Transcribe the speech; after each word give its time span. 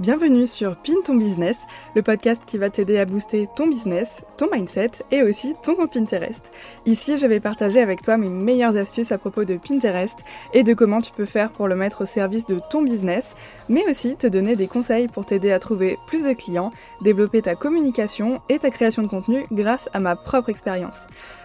Bienvenue 0.00 0.46
sur 0.46 0.76
Pin 0.76 0.94
ton 1.04 1.14
business, 1.14 1.58
le 1.94 2.00
podcast 2.00 2.40
qui 2.46 2.56
va 2.56 2.70
t'aider 2.70 2.98
à 2.98 3.04
booster 3.04 3.46
ton 3.54 3.66
business, 3.66 4.24
ton 4.38 4.46
mindset 4.50 4.92
et 5.10 5.22
aussi 5.22 5.52
ton 5.62 5.74
compte 5.74 5.92
Pinterest. 5.92 6.50
Ici, 6.86 7.18
je 7.18 7.26
vais 7.26 7.38
partager 7.38 7.82
avec 7.82 8.00
toi 8.00 8.16
mes 8.16 8.30
meilleures 8.30 8.78
astuces 8.78 9.12
à 9.12 9.18
propos 9.18 9.44
de 9.44 9.58
Pinterest 9.58 10.24
et 10.54 10.62
de 10.62 10.72
comment 10.72 11.02
tu 11.02 11.12
peux 11.12 11.26
faire 11.26 11.52
pour 11.52 11.68
le 11.68 11.76
mettre 11.76 12.04
au 12.04 12.06
service 12.06 12.46
de 12.46 12.58
ton 12.70 12.80
business, 12.80 13.36
mais 13.68 13.84
aussi 13.90 14.16
te 14.16 14.26
donner 14.26 14.56
des 14.56 14.68
conseils 14.68 15.06
pour 15.06 15.26
t'aider 15.26 15.52
à 15.52 15.58
trouver 15.58 15.98
plus 16.06 16.24
de 16.24 16.32
clients, 16.32 16.70
développer 17.02 17.42
ta 17.42 17.54
communication 17.54 18.40
et 18.48 18.58
ta 18.58 18.70
création 18.70 19.02
de 19.02 19.08
contenu 19.08 19.44
grâce 19.52 19.90
à 19.92 20.00
ma 20.00 20.16
propre 20.16 20.48
expérience. 20.48 21.00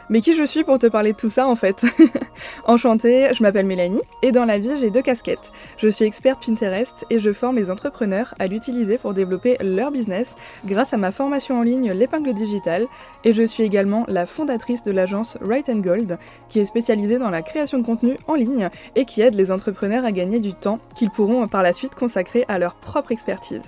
Mais 0.10 0.22
qui 0.22 0.36
je 0.36 0.44
suis 0.44 0.64
pour 0.64 0.78
te 0.78 0.86
parler 0.88 1.14
de 1.14 1.18
tout 1.18 1.30
ça 1.30 1.48
en 1.48 1.56
fait 1.56 1.84
Enchantée, 2.66 3.30
je 3.34 3.42
m'appelle 3.42 3.66
Mélanie 3.66 4.02
et 4.22 4.32
dans 4.32 4.46
la 4.46 4.60
vie 4.60 4.78
j'ai 4.80 4.92
deux 4.92 5.02
casquettes. 5.02 5.52
Je 5.78 5.88
suis 5.88 6.06
experte 6.06 6.46
Pinterest 6.46 7.06
et 7.10 7.20
je 7.20 7.34
forme 7.34 7.56
les 7.56 7.72
entrepreneurs 7.72 8.36
à 8.38 8.48
l'utiliser 8.48 8.98
pour 8.98 9.14
développer 9.14 9.58
leur 9.62 9.92
business 9.92 10.36
grâce 10.66 10.94
à 10.94 10.98
ma 10.98 11.12
formation 11.12 11.60
en 11.60 11.64
ligne 11.64 11.92
L'épingle 11.92 12.34
digitale 12.34 12.86
et 13.24 13.34
je 13.34 13.44
suis 13.44 13.64
également 13.64 14.06
la 14.08 14.26
fondatrice 14.26 14.84
de 14.84 14.92
l'agence 14.92 15.38
Right 15.42 15.70
and 15.70 15.80
Gold 15.80 16.20
qui 16.50 16.60
est 16.60 16.66
spécialisée 16.66 17.18
dans 17.18 17.32
la 17.32 17.42
création 17.42 17.80
de 17.80 17.86
contenu 17.86 18.18
en 18.28 18.36
ligne 18.36 18.70
et 18.96 19.06
qui 19.06 19.22
aide 19.22 19.36
les 19.36 19.52
entrepreneurs 19.52 20.06
à 20.06 20.12
gagner 20.12 20.40
du 20.40 20.54
temps 20.54 20.80
qu'ils 20.96 21.10
pourront 21.10 21.48
par 21.48 21.64
la 21.64 21.74
suite 21.74 21.96
consacrer 21.96 22.46
à 22.48 22.60
leur 22.60 22.76
propre 22.76 23.12
expertise. 23.12 23.64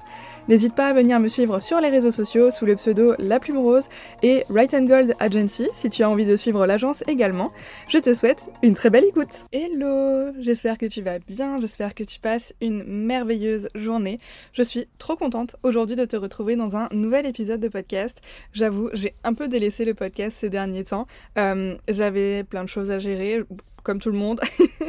N'hésite 0.47 0.75
pas 0.75 0.87
à 0.87 0.93
venir 0.93 1.19
me 1.19 1.27
suivre 1.27 1.59
sur 1.59 1.81
les 1.81 1.89
réseaux 1.89 2.09
sociaux 2.09 2.51
sous 2.51 2.65
le 2.65 2.75
pseudo 2.75 3.15
La 3.19 3.37
Plume 3.37 3.57
Rose 3.57 3.89
et 4.23 4.45
Right 4.49 4.73
and 4.73 4.85
Gold 4.85 5.13
Agency 5.19 5.67
si 5.73 5.89
tu 5.89 6.03
as 6.03 6.09
envie 6.09 6.25
de 6.25 6.37
suivre 6.37 6.65
l'agence 6.65 7.03
également. 7.07 7.51
Je 7.89 7.97
te 7.97 8.13
souhaite 8.13 8.49
une 8.63 8.73
très 8.73 8.89
belle 8.89 9.03
écoute. 9.03 9.45
Hello, 9.51 10.31
j'espère 10.39 10.77
que 10.77 10.85
tu 10.85 11.01
vas 11.01 11.19
bien, 11.19 11.59
j'espère 11.59 11.93
que 11.93 12.05
tu 12.05 12.21
passes 12.21 12.53
une 12.61 12.85
merveilleuse 12.85 13.67
journée. 13.75 14.21
Je 14.53 14.63
suis 14.63 14.87
trop 14.99 15.17
contente 15.17 15.57
aujourd'hui 15.63 15.97
de 15.97 16.05
te 16.05 16.15
retrouver 16.15 16.55
dans 16.55 16.77
un 16.77 16.87
nouvel 16.93 17.25
épisode 17.25 17.59
de 17.59 17.67
podcast. 17.67 18.21
J'avoue, 18.53 18.89
j'ai 18.93 19.13
un 19.25 19.33
peu 19.33 19.49
délaissé 19.49 19.83
le 19.83 19.95
podcast 19.95 20.37
ces 20.37 20.49
derniers 20.49 20.85
temps. 20.85 21.07
Euh, 21.37 21.75
j'avais 21.89 22.45
plein 22.45 22.63
de 22.63 22.69
choses 22.69 22.89
à 22.89 22.99
gérer 22.99 23.43
comme 23.87 23.99
tout 23.99 24.11
le 24.11 24.17
monde. 24.17 24.41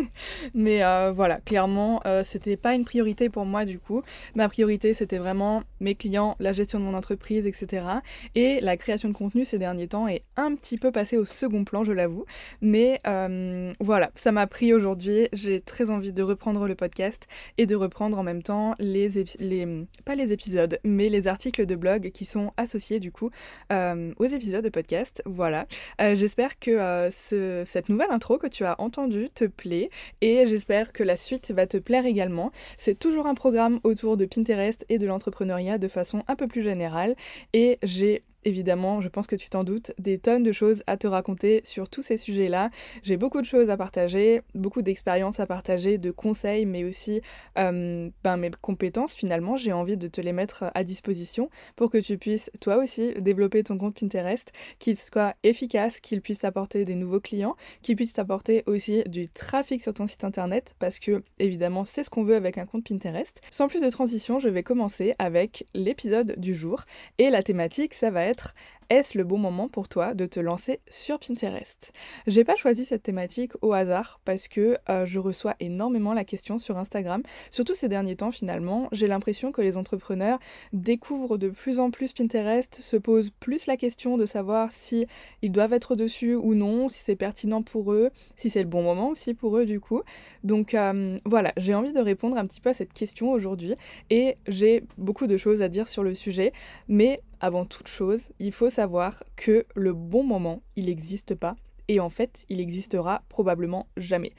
Mais 0.55 0.85
euh, 0.85 1.13
voilà, 1.15 1.39
clairement, 1.41 2.01
euh, 2.05 2.25
c'était 2.25 2.57
pas 2.57 2.75
une 2.75 2.85
priorité 2.85 3.29
pour 3.29 3.47
moi 3.47 3.65
du 3.65 3.79
coup. 3.79 4.03
Ma 4.35 4.49
priorité, 4.49 4.93
c'était 4.93 5.19
vraiment 5.19 5.63
mes 5.79 5.95
clients, 5.95 6.35
la 6.41 6.53
gestion 6.53 6.81
de 6.81 6.85
mon 6.85 6.95
entreprise, 6.95 7.47
etc. 7.47 7.87
Et 8.35 8.61
la 8.61 8.77
création 8.77 9.09
de 9.09 9.15
contenu 9.15 9.45
ces 9.45 9.59
derniers 9.59 9.87
temps 9.87 10.09
est 10.09 10.25
un 10.37 10.53
petit 10.57 10.79
peu 10.79 10.91
passée 10.91 11.17
au 11.17 11.25
second 11.25 11.63
plan, 11.63 11.85
je 11.85 11.93
l'avoue. 11.93 12.25
Mais 12.61 13.01
euh, 13.07 13.73
voilà, 13.79 14.11
ça 14.17 14.33
m'a 14.33 14.49
pris 14.49 14.75
aujourd'hui. 14.75 15.29
J'ai 15.33 15.61
très 15.61 15.91
envie 15.91 16.13
de 16.13 16.23
reprendre 16.25 16.67
le 16.67 16.75
podcast 16.75 17.29
et 17.57 17.67
de 17.67 17.77
reprendre 17.77 18.19
en 18.19 18.25
même 18.25 18.43
temps 18.43 18.75
les, 18.81 19.25
les 19.39 19.87
pas 20.05 20.17
les 20.17 20.33
épisodes, 20.33 20.81
mais 20.83 21.09
les 21.09 21.29
articles 21.29 21.67
de 21.67 21.77
blog 21.77 22.11
qui 22.11 22.25
sont 22.25 22.53
associés 22.57 22.99
du 22.99 23.13
coup 23.13 23.31
aux 23.71 24.27
épisodes 24.27 24.65
de 24.65 24.71
podcast. 24.71 25.23
Voilà. 25.25 25.67
J'espère 26.01 26.59
que 26.59 27.09
ce, 27.13 27.63
cette 27.65 27.89
nouvelle 27.89 28.11
intro 28.11 28.39
que 28.39 28.49
tu 28.49 28.65
as 28.65 28.75
entendu 28.89 29.29
te 29.35 29.45
plaît 29.45 29.91
et 30.23 30.49
j'espère 30.49 30.93
que 30.95 31.03
la 31.03 31.17
suite 31.17 31.51
va 31.51 31.67
te 31.67 31.77
plaire 31.77 32.07
également. 32.07 32.53
C'est 32.79 32.99
toujours 32.99 33.27
un 33.27 33.35
programme 33.35 33.81
autour 33.85 34.17
de 34.17 34.25
Pinterest 34.25 34.87
et 34.89 34.97
de 34.97 35.07
l'entrepreneuriat 35.07 35.77
de 35.77 35.89
façon 35.89 36.23
un 36.27 36.37
peu 36.37 36.49
plus 36.49 36.63
générale 36.63 37.15
et 37.53 37.79
j'ai 37.83 38.23
évidemment, 38.49 39.01
je 39.01 39.09
pense 39.09 39.27
que 39.27 39.37
tu 39.37 39.51
t'en 39.51 39.63
doutes, 39.63 39.93
des 39.99 40.19
tonnes 40.19 40.43
de 40.43 40.53
choses 40.53 40.83
à 40.87 40.97
te 40.97 41.07
raconter 41.07 41.61
sur 41.65 41.89
tous 41.89 42.03
ces 42.03 42.17
sujets-là. 42.17 42.71
J'ai 43.03 43.17
beaucoup 43.17 43.41
de 43.41 43.47
choses 43.47 43.71
à 43.71 43.77
partager, 43.77 44.41
beaucoup 44.55 44.83
d'expériences 44.83 45.39
à 45.39 45.47
partager, 45.47 45.99
de 45.99 46.11
conseils, 46.11 46.67
mais 46.67 46.85
aussi 46.85 47.21
euh, 47.59 48.11
ben, 48.25 48.37
mes 48.37 48.51
compétences 48.61 49.15
finalement. 49.15 49.57
J'ai 49.57 49.73
envie 49.73 49.97
de 49.97 50.09
te 50.09 50.21
les 50.21 50.33
mettre 50.33 50.65
à 50.75 50.83
disposition 50.83 51.51
pour 51.77 51.91
que 51.91 51.99
tu 51.99 52.19
puisses 52.19 52.51
toi 52.61 52.79
aussi 52.79 53.13
développer 53.21 53.63
ton 53.63 53.77
compte 53.77 53.99
Pinterest, 54.01 54.53
qu'il 54.79 54.97
soit 54.97 55.35
efficace, 55.43 56.01
qu'il 56.01 56.23
puisse 56.23 56.41
t'apporter 56.41 56.85
des 56.85 56.95
nouveaux 56.95 57.21
clients, 57.21 57.57
qu'il 57.83 57.97
puisse 57.97 58.15
t'apporter 58.15 58.63
aussi 58.67 59.03
du 59.05 59.29
trafic 59.29 59.83
sur 59.83 59.93
ton 59.93 60.07
site 60.07 60.25
internet, 60.25 60.75
parce 60.79 60.99
que 60.99 61.23
évidemment 61.39 61.85
c'est 61.85 62.03
ce 62.03 62.11
qu'on 62.11 62.25
veut 62.25 62.37
avec 62.37 62.57
un 62.57 62.67
compte 62.67 62.89
Pinterest. 62.89 63.43
Sans 63.51 63.69
plus 63.69 63.83
de 63.83 63.91
transition, 63.91 64.39
je 64.39 64.49
vais 64.49 64.63
commencer 64.63 65.15
avec 65.19 65.67
l'épisode 65.75 66.39
du 66.39 66.55
jour 66.55 66.85
et 67.19 67.29
la 67.29 67.43
thématique 67.43 67.93
ça 67.93 68.11
va 68.11 68.25
être 68.25 68.38
peut-être 68.39 68.55
est-ce 68.91 69.19
le 69.19 69.25
bon 69.25 69.37
moment 69.37 69.69
pour 69.69 69.87
toi 69.87 70.15
de 70.15 70.25
te 70.25 70.41
lancer 70.41 70.81
sur 70.89 71.19
Pinterest? 71.19 71.93
J'ai 72.27 72.43
pas 72.43 72.57
choisi 72.57 72.87
cette 72.87 73.03
thématique 73.03 73.53
au 73.61 73.75
hasard 73.75 74.19
parce 74.25 74.49
que 74.49 74.79
euh, 74.89 75.05
je 75.05 75.19
reçois 75.19 75.55
énormément 75.61 76.15
la 76.15 76.25
question 76.25 76.59
sur 76.59 76.79
Instagram, 76.79 77.23
surtout 77.51 77.75
ces 77.75 77.89
derniers 77.89 78.17
temps 78.17 78.31
finalement. 78.31 78.89
J'ai 78.93 79.07
l'impression 79.07 79.53
que 79.53 79.61
les 79.61 79.77
entrepreneurs 79.77 80.39
découvrent 80.73 81.37
de 81.37 81.51
plus 81.51 81.81
en 81.81 81.91
plus 81.91 82.15
Pinterest, 82.15 82.77
se 82.81 82.97
posent 82.97 83.31
plus 83.41 83.67
la 83.67 83.77
question 83.77 84.17
de 84.17 84.25
savoir 84.25 84.73
si 84.73 85.07
ils 85.43 85.53
doivent 85.53 85.75
être 85.75 85.95
dessus 85.95 86.35
ou 86.35 86.55
non, 86.55 86.89
si 86.89 87.01
c'est 87.05 87.17
pertinent 87.17 87.63
pour 87.63 87.93
eux, 87.93 88.11
si 88.37 88.49
c'est 88.49 88.63
le 88.63 88.69
bon 88.69 88.83
moment 88.83 89.11
aussi 89.11 89.35
pour 89.35 89.59
eux 89.59 89.67
du 89.67 89.81
coup. 89.81 90.01
Donc 90.45 90.73
euh, 90.73 91.19
voilà, 91.27 91.53
j'ai 91.59 91.75
envie 91.75 91.93
de 91.93 92.01
répondre 92.01 92.39
un 92.39 92.47
petit 92.47 92.63
peu 92.63 92.71
à 92.71 92.75
cette 92.75 92.95
question 92.95 93.33
aujourd'hui 93.33 93.75
et 94.09 94.37
j'ai 94.47 94.85
beaucoup 94.97 95.27
de 95.27 95.37
choses 95.37 95.61
à 95.61 95.69
dire 95.69 95.89
sur 95.89 96.03
le 96.03 96.15
sujet, 96.15 96.55
mais 96.89 97.21
avant 97.41 97.65
toute 97.65 97.89
chose, 97.89 98.31
il 98.39 98.53
faut 98.53 98.71
savoir 98.79 99.25
que 99.35 99.67
le 99.75 99.93
bon 99.93 100.23
moment, 100.23 100.63
il 100.77 100.87
n'existe 100.87 101.35
pas. 101.35 101.57
Et 101.89 101.99
en 101.99 102.11
fait, 102.11 102.45
il 102.49 102.61
existera 102.61 103.23
probablement 103.29 103.89
jamais. 103.97 104.35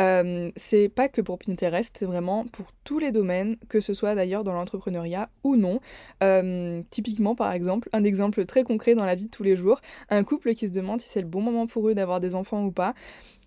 Euh, 0.00 0.50
c'est 0.56 0.88
pas 0.88 1.08
que 1.08 1.20
pour 1.20 1.38
Pinterest, 1.38 1.94
c'est 1.96 2.06
vraiment 2.06 2.44
pour 2.46 2.66
tous 2.82 2.98
les 2.98 3.12
domaines, 3.12 3.56
que 3.68 3.78
ce 3.78 3.94
soit 3.94 4.16
d'ailleurs 4.16 4.42
dans 4.42 4.52
l'entrepreneuriat 4.52 5.28
ou 5.44 5.54
non. 5.54 5.78
Euh, 6.24 6.82
typiquement, 6.90 7.36
par 7.36 7.52
exemple, 7.52 7.88
un 7.92 8.02
exemple 8.02 8.44
très 8.46 8.64
concret 8.64 8.96
dans 8.96 9.04
la 9.04 9.14
vie 9.14 9.26
de 9.26 9.30
tous 9.30 9.44
les 9.44 9.54
jours, 9.54 9.80
un 10.10 10.24
couple 10.24 10.54
qui 10.54 10.66
se 10.66 10.72
demande 10.72 11.00
si 11.00 11.08
c'est 11.08 11.22
le 11.22 11.28
bon 11.28 11.40
moment 11.40 11.68
pour 11.68 11.88
eux 11.88 11.94
d'avoir 11.94 12.18
des 12.18 12.34
enfants 12.34 12.64
ou 12.64 12.72
pas. 12.72 12.94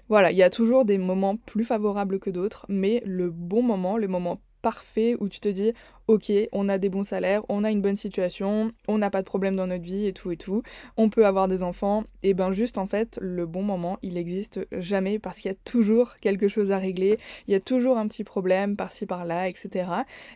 Voilà, 0.08 0.32
il 0.32 0.38
y 0.38 0.44
a 0.44 0.50
toujours 0.50 0.86
des 0.86 0.98
moments 0.98 1.36
plus 1.36 1.66
favorables 1.66 2.20
que 2.20 2.30
d'autres, 2.30 2.66
mais 2.70 3.04
le 3.06 3.30
bon 3.30 3.62
moment, 3.64 3.98
le 3.98 4.08
moment 4.08 4.40
parfait 4.62 5.16
où 5.20 5.28
tu 5.30 5.40
te 5.40 5.50
dis 5.50 5.74
ok 6.08 6.32
on 6.52 6.70
a 6.70 6.78
des 6.78 6.90
bons 6.90 7.04
salaires 7.04 7.44
on 7.50 7.64
a 7.64 7.72
une 7.72 7.82
bonne 7.82 7.96
situation 7.96 8.72
on 8.88 8.98
n'a 8.98 9.10
pas 9.10 9.22
de 9.22 9.28
problème 9.28 9.56
dans 9.56 9.68
notre 9.68 9.84
vie 9.84 10.08
et 10.08 10.14
tout 10.14 10.32
et 10.32 10.38
tout 10.38 10.64
on 10.96 11.10
peut 11.10 11.26
avoir 11.26 11.48
des 11.48 11.64
enfants 11.64 12.04
et 12.24 12.34
ben 12.34 12.52
juste 12.52 12.78
en 12.78 12.88
fait 12.88 13.20
le 13.22 13.46
bon 13.46 13.64
moment 13.64 13.98
il 14.02 14.18
existe 14.18 14.66
jamais 14.72 15.20
parce 15.20 15.40
qu'il 15.40 15.52
y 15.52 15.54
a 15.54 15.58
toujours 15.66 16.16
quelque 16.18 16.48
chose 16.48 16.72
à 16.72 16.78
régler 16.78 17.18
il 17.48 17.52
y 17.52 17.56
a 17.56 17.60
toujours 17.60 17.98
un 17.98 18.08
petit 18.08 18.24
problème 18.24 18.76
par-ci 18.76 19.06
par-là 19.06 19.48
etc 19.48 19.90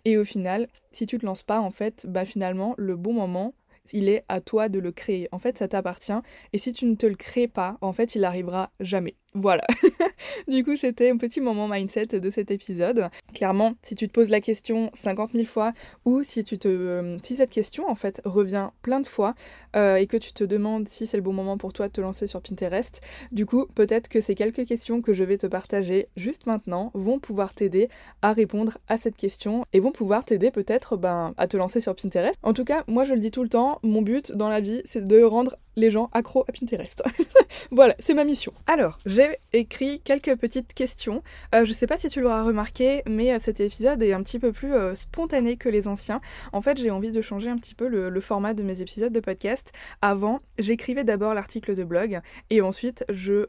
et 0.05 0.17
au 0.17 0.25
final 0.25 0.67
si 0.91 1.05
tu 1.05 1.17
te 1.17 1.25
lances 1.25 1.43
pas 1.43 1.59
en 1.59 1.71
fait 1.71 2.05
ben 2.07 2.25
finalement 2.25 2.75
le 2.77 2.95
bon 2.95 3.13
moment 3.13 3.53
il 3.93 4.09
est 4.09 4.23
à 4.29 4.41
toi 4.41 4.69
de 4.69 4.79
le 4.79 4.91
créer. 4.91 5.27
En 5.31 5.39
fait, 5.39 5.57
ça 5.57 5.67
t'appartient. 5.67 6.13
Et 6.53 6.57
si 6.57 6.71
tu 6.71 6.85
ne 6.85 6.95
te 6.95 7.05
le 7.05 7.15
crées 7.15 7.47
pas, 7.47 7.77
en 7.81 7.93
fait, 7.93 8.15
il 8.15 8.23
arrivera 8.23 8.71
jamais. 8.79 9.15
Voilà. 9.33 9.65
du 10.49 10.63
coup, 10.65 10.75
c'était 10.75 11.09
un 11.09 11.15
petit 11.15 11.39
moment 11.39 11.67
mindset 11.69 12.07
de 12.07 12.29
cet 12.29 12.51
épisode. 12.51 13.09
Clairement, 13.33 13.75
si 13.81 13.95
tu 13.95 14.07
te 14.09 14.13
poses 14.13 14.29
la 14.29 14.41
question 14.41 14.91
50 14.93 15.31
000 15.33 15.45
fois 15.45 15.71
ou 16.03 16.21
si 16.21 16.43
tu 16.43 16.57
te, 16.57 16.67
euh, 16.67 17.17
si 17.23 17.37
cette 17.37 17.49
question 17.49 17.89
en 17.89 17.95
fait 17.95 18.21
revient 18.25 18.69
plein 18.81 18.99
de 18.99 19.07
fois 19.07 19.33
euh, 19.77 19.95
et 19.95 20.05
que 20.05 20.17
tu 20.17 20.33
te 20.33 20.43
demandes 20.43 20.89
si 20.89 21.07
c'est 21.07 21.15
le 21.15 21.23
bon 21.23 21.31
moment 21.31 21.57
pour 21.57 21.71
toi 21.71 21.87
de 21.87 21.93
te 21.93 22.01
lancer 22.01 22.27
sur 22.27 22.41
Pinterest, 22.41 23.01
du 23.31 23.45
coup, 23.45 23.67
peut-être 23.73 24.09
que 24.09 24.19
ces 24.19 24.35
quelques 24.35 24.65
questions 24.65 25.01
que 25.01 25.13
je 25.13 25.23
vais 25.23 25.37
te 25.37 25.47
partager 25.47 26.09
juste 26.17 26.45
maintenant 26.45 26.91
vont 26.93 27.19
pouvoir 27.19 27.53
t'aider 27.53 27.87
à 28.21 28.33
répondre 28.33 28.79
à 28.89 28.97
cette 28.97 29.15
question 29.15 29.65
et 29.71 29.79
vont 29.79 29.93
pouvoir 29.93 30.25
t'aider 30.25 30.51
peut-être 30.51 30.97
ben, 30.97 31.33
à 31.37 31.47
te 31.47 31.55
lancer 31.55 31.79
sur 31.79 31.95
Pinterest. 31.95 32.35
En 32.43 32.53
tout 32.53 32.65
cas, 32.65 32.83
moi 32.87 33.05
je 33.05 33.13
le 33.13 33.21
dis 33.21 33.31
tout 33.31 33.43
le 33.43 33.49
temps, 33.49 33.79
mon 33.81 34.01
but 34.01 34.33
dans 34.33 34.49
la 34.49 34.59
vie, 34.59 34.81
c'est 34.83 35.05
de 35.05 35.23
rendre 35.23 35.55
les 35.75 35.91
gens 35.91 36.09
accros 36.13 36.45
à 36.47 36.51
Pinterest. 36.51 37.03
voilà, 37.71 37.95
c'est 37.99 38.13
ma 38.13 38.23
mission. 38.23 38.53
Alors, 38.67 38.99
j'ai 39.05 39.37
écrit 39.53 40.01
quelques 40.01 40.35
petites 40.35 40.73
questions. 40.73 41.23
Euh, 41.55 41.65
je 41.65 41.73
sais 41.73 41.87
pas 41.87 41.97
si 41.97 42.09
tu 42.09 42.21
l'auras 42.21 42.43
remarqué, 42.43 43.03
mais 43.07 43.33
euh, 43.33 43.39
cet 43.39 43.59
épisode 43.59 44.01
est 44.01 44.13
un 44.13 44.23
petit 44.23 44.39
peu 44.39 44.51
plus 44.51 44.73
euh, 44.73 44.95
spontané 44.95 45.57
que 45.57 45.69
les 45.69 45.87
anciens. 45.87 46.21
En 46.53 46.61
fait, 46.61 46.77
j'ai 46.77 46.91
envie 46.91 47.11
de 47.11 47.21
changer 47.21 47.49
un 47.49 47.57
petit 47.57 47.75
peu 47.75 47.87
le, 47.87 48.21
format 48.21 48.53
de 48.53 48.61
mes 48.61 48.81
épisodes 48.81 49.11
de 49.11 49.19
podcast. 49.19 49.71
Avant, 50.01 50.41
j'écrivais 50.59 51.03
d'abord 51.03 51.33
l'article 51.33 51.73
de 51.73 51.83
blog 51.83 52.19
et 52.51 52.61
ensuite 52.61 53.03
je 53.09 53.47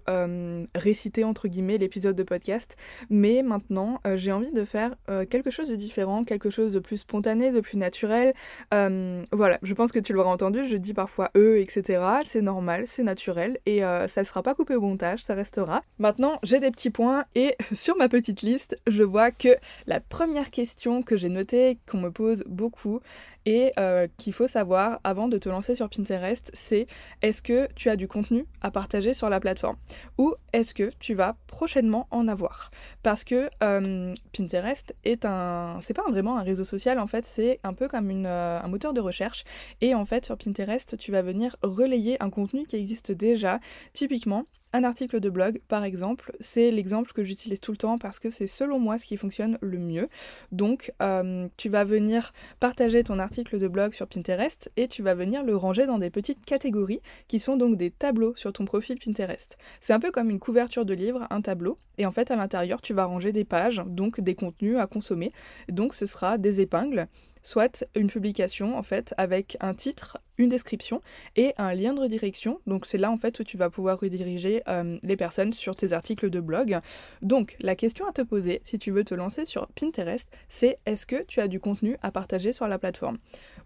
récitais 0.74 1.24
entre 1.24 1.46
guillemets 1.46 1.76
l'épisode 1.76 2.16
de 2.16 2.22
podcast. 2.22 2.76
Mais 3.10 3.42
maintenant, 3.42 4.00
j'ai 4.14 4.32
envie 4.32 4.50
de 4.50 4.64
faire 4.64 4.94
quelque 5.28 5.50
chose 5.50 5.68
de 5.68 5.76
différent, 5.76 6.24
quelque 6.24 6.48
chose 6.48 6.72
de 6.72 6.78
plus 6.78 6.98
spontané, 6.98 7.50
de 7.50 7.60
plus 7.60 7.76
naturel. 7.76 8.32
voilà, 8.70 9.58
je 9.62 9.74
pense 9.74 9.92
que 9.92 9.98
tu 9.98 10.14
l'auras 10.14 10.30
entendu, 10.30 10.64
je 10.64 10.78
dis 10.78 10.94
parfois 10.94 11.30
eux, 11.36 11.60
etc. 11.60 12.00
c'est 12.24 12.42
normal, 12.42 12.84
c'est 12.86 13.02
naturel 13.02 13.58
et 13.66 13.84
euh, 13.84 14.08
ça 14.08 14.24
sera 14.24 14.42
pas 14.42 14.54
coupé 14.54 14.74
au 14.74 14.80
montage, 14.80 15.22
ça 15.22 15.34
restera. 15.34 15.82
Maintenant, 15.98 16.38
j'ai 16.42 16.60
des 16.60 16.70
petits 16.70 16.90
points 16.90 17.24
et 17.34 17.56
sur 17.72 17.96
ma 17.96 18.08
petite 18.08 18.42
liste, 18.42 18.78
je 18.86 19.02
vois 19.02 19.30
que 19.30 19.56
la 19.86 20.00
première 20.00 20.50
question 20.50 21.02
que 21.02 21.16
j'ai 21.16 21.28
notée, 21.28 21.78
qu'on 21.90 21.98
me 21.98 22.10
pose 22.10 22.44
beaucoup 22.46 23.00
et 23.46 23.72
euh, 23.78 24.06
qu'il 24.18 24.32
faut 24.32 24.46
savoir 24.46 25.00
avant 25.04 25.28
de 25.28 25.38
te 25.38 25.48
lancer 25.48 25.74
sur 25.74 25.88
Pinterest, 25.88 26.50
c'est 26.54 26.86
est-ce 27.22 27.42
que 27.42 27.68
tu 27.74 27.88
as 27.88 27.96
du 27.96 28.08
contenu 28.08 28.46
à 28.60 28.70
partager 28.70 29.14
sur 29.14 29.28
la 29.28 29.40
plateforme? 29.40 29.76
Ou 30.18 30.34
est-ce 30.52 30.74
que 30.74 30.90
tu 30.98 31.14
vas 31.14 31.36
prochainement 31.46 32.06
en 32.10 32.28
avoir? 32.28 32.70
Parce 33.02 33.24
que 33.24 33.50
euh, 33.62 34.14
Pinterest 34.36 34.94
est 35.04 35.24
un, 35.24 35.78
c'est 35.80 35.94
pas 35.94 36.08
vraiment 36.08 36.38
un 36.38 36.42
réseau 36.42 36.64
social 36.64 36.98
en 36.98 37.06
fait, 37.06 37.24
c'est 37.26 37.60
un 37.64 37.74
peu 37.74 37.88
comme 37.88 38.10
un 38.26 38.68
moteur 38.68 38.92
de 38.92 39.00
recherche 39.00 39.44
et 39.80 39.94
en 39.94 40.04
fait 40.04 40.26
sur 40.26 40.36
Pinterest 40.36 40.96
tu 40.98 41.12
vas 41.12 41.22
venir 41.22 41.56
relayer 41.62 42.01
un 42.20 42.30
contenu 42.30 42.66
qui 42.66 42.76
existe 42.76 43.12
déjà. 43.12 43.60
Typiquement, 43.92 44.46
un 44.74 44.84
article 44.84 45.20
de 45.20 45.28
blog, 45.28 45.60
par 45.68 45.84
exemple, 45.84 46.32
c'est 46.40 46.70
l'exemple 46.70 47.12
que 47.12 47.22
j'utilise 47.22 47.60
tout 47.60 47.72
le 47.72 47.76
temps 47.76 47.98
parce 47.98 48.18
que 48.18 48.30
c'est 48.30 48.46
selon 48.46 48.78
moi 48.78 48.96
ce 48.96 49.04
qui 49.04 49.16
fonctionne 49.18 49.58
le 49.60 49.78
mieux. 49.78 50.08
Donc, 50.50 50.92
euh, 51.02 51.46
tu 51.58 51.68
vas 51.68 51.84
venir 51.84 52.32
partager 52.58 53.04
ton 53.04 53.18
article 53.18 53.58
de 53.58 53.68
blog 53.68 53.92
sur 53.92 54.06
Pinterest 54.06 54.72
et 54.76 54.88
tu 54.88 55.02
vas 55.02 55.14
venir 55.14 55.44
le 55.44 55.56
ranger 55.56 55.86
dans 55.86 55.98
des 55.98 56.10
petites 56.10 56.44
catégories 56.46 57.02
qui 57.28 57.38
sont 57.38 57.56
donc 57.56 57.76
des 57.76 57.90
tableaux 57.90 58.34
sur 58.36 58.52
ton 58.52 58.64
profil 58.64 58.98
Pinterest. 58.98 59.58
C'est 59.80 59.92
un 59.92 60.00
peu 60.00 60.10
comme 60.10 60.30
une 60.30 60.40
couverture 60.40 60.86
de 60.86 60.94
livre, 60.94 61.26
un 61.28 61.42
tableau, 61.42 61.76
et 61.98 62.06
en 62.06 62.12
fait 62.12 62.30
à 62.30 62.36
l'intérieur 62.36 62.80
tu 62.80 62.94
vas 62.94 63.04
ranger 63.04 63.32
des 63.32 63.44
pages, 63.44 63.82
donc 63.86 64.20
des 64.20 64.34
contenus 64.34 64.78
à 64.78 64.86
consommer. 64.86 65.32
Donc 65.68 65.92
ce 65.92 66.06
sera 66.06 66.38
des 66.38 66.60
épingles 66.60 67.08
soit 67.42 67.84
une 67.94 68.08
publication 68.08 68.78
en 68.78 68.82
fait 68.82 69.14
avec 69.18 69.56
un 69.60 69.74
titre, 69.74 70.18
description 70.48 71.00
et 71.36 71.54
un 71.58 71.74
lien 71.74 71.92
de 71.94 72.00
redirection. 72.00 72.60
Donc 72.66 72.86
c'est 72.86 72.98
là 72.98 73.10
en 73.10 73.16
fait 73.16 73.38
où 73.40 73.44
tu 73.44 73.56
vas 73.56 73.70
pouvoir 73.70 74.00
rediriger 74.00 74.62
euh, 74.68 74.98
les 75.02 75.16
personnes 75.16 75.52
sur 75.52 75.76
tes 75.76 75.92
articles 75.92 76.30
de 76.30 76.40
blog. 76.40 76.78
Donc 77.20 77.56
la 77.60 77.76
question 77.76 78.06
à 78.06 78.12
te 78.12 78.22
poser 78.22 78.60
si 78.64 78.78
tu 78.78 78.90
veux 78.90 79.04
te 79.04 79.14
lancer 79.14 79.44
sur 79.44 79.66
Pinterest, 79.68 80.28
c'est 80.48 80.78
est-ce 80.86 81.06
que 81.06 81.22
tu 81.24 81.40
as 81.40 81.48
du 81.48 81.60
contenu 81.60 81.96
à 82.02 82.10
partager 82.10 82.52
sur 82.52 82.66
la 82.68 82.78
plateforme? 82.78 83.18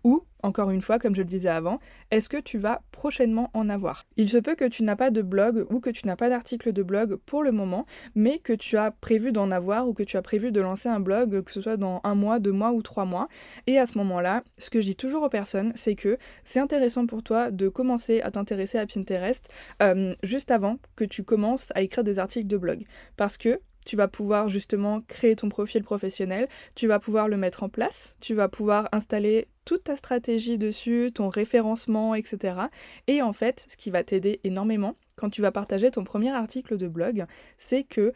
Ou 0.04 0.24
encore 0.42 0.70
une 0.70 0.82
fois, 0.82 0.98
comme 0.98 1.14
je 1.14 1.22
le 1.22 1.28
disais 1.28 1.48
avant, 1.48 1.80
est-ce 2.10 2.28
que 2.28 2.36
tu 2.36 2.58
vas 2.58 2.82
prochainement 2.92 3.50
en 3.52 3.68
avoir? 3.68 4.04
Il 4.16 4.28
se 4.28 4.36
peut 4.36 4.54
que 4.54 4.64
tu 4.64 4.84
n'as 4.84 4.94
pas 4.94 5.10
de 5.10 5.22
blog 5.22 5.66
ou 5.70 5.80
que 5.80 5.90
tu 5.90 6.06
n'as 6.06 6.14
pas 6.14 6.28
d'article 6.28 6.72
de 6.72 6.82
blog 6.82 7.16
pour 7.26 7.42
le 7.42 7.50
moment, 7.52 7.86
mais 8.14 8.38
que 8.38 8.52
tu 8.52 8.76
as 8.76 8.92
prévu 8.92 9.32
d'en 9.32 9.50
avoir 9.50 9.88
ou 9.88 9.92
que 9.92 10.04
tu 10.04 10.16
as 10.16 10.22
prévu 10.22 10.52
de 10.52 10.60
lancer 10.60 10.88
un 10.88 11.00
blog, 11.00 11.42
que 11.42 11.50
ce 11.50 11.60
soit 11.60 11.76
dans 11.76 12.00
un 12.04 12.14
mois, 12.14 12.38
deux 12.38 12.52
mois 12.52 12.72
ou 12.72 12.82
trois 12.82 13.04
mois. 13.04 13.28
Et 13.66 13.78
à 13.78 13.86
ce 13.86 13.98
moment-là, 13.98 14.44
ce 14.58 14.70
que 14.70 14.80
je 14.80 14.86
dis 14.86 14.96
toujours 14.96 15.24
aux 15.24 15.28
personnes, 15.28 15.72
c'est 15.74 15.96
que 15.96 16.18
c'est 16.44 16.60
intéressant 16.66 17.06
pour 17.06 17.22
toi 17.22 17.52
de 17.52 17.68
commencer 17.68 18.20
à 18.22 18.32
t'intéresser 18.32 18.76
à 18.78 18.86
Pinterest 18.86 19.48
euh, 19.82 20.16
juste 20.24 20.50
avant 20.50 20.78
que 20.96 21.04
tu 21.04 21.22
commences 21.22 21.72
à 21.76 21.82
écrire 21.82 22.02
des 22.02 22.18
articles 22.18 22.48
de 22.48 22.56
blog. 22.56 22.84
Parce 23.16 23.36
que 23.36 23.60
tu 23.84 23.94
vas 23.94 24.08
pouvoir 24.08 24.48
justement 24.48 25.00
créer 25.02 25.36
ton 25.36 25.48
profil 25.48 25.84
professionnel, 25.84 26.48
tu 26.74 26.88
vas 26.88 26.98
pouvoir 26.98 27.28
le 27.28 27.36
mettre 27.36 27.62
en 27.62 27.68
place, 27.68 28.16
tu 28.20 28.34
vas 28.34 28.48
pouvoir 28.48 28.88
installer 28.90 29.46
toute 29.64 29.84
ta 29.84 29.94
stratégie 29.94 30.58
dessus, 30.58 31.12
ton 31.14 31.28
référencement, 31.28 32.16
etc. 32.16 32.62
Et 33.06 33.22
en 33.22 33.32
fait, 33.32 33.64
ce 33.68 33.76
qui 33.76 33.92
va 33.92 34.02
t'aider 34.02 34.40
énormément 34.42 34.96
quand 35.14 35.30
tu 35.30 35.40
vas 35.40 35.52
partager 35.52 35.90
ton 35.92 36.02
premier 36.02 36.30
article 36.30 36.76
de 36.76 36.88
blog, 36.88 37.26
c'est 37.58 37.84
que 37.84 38.12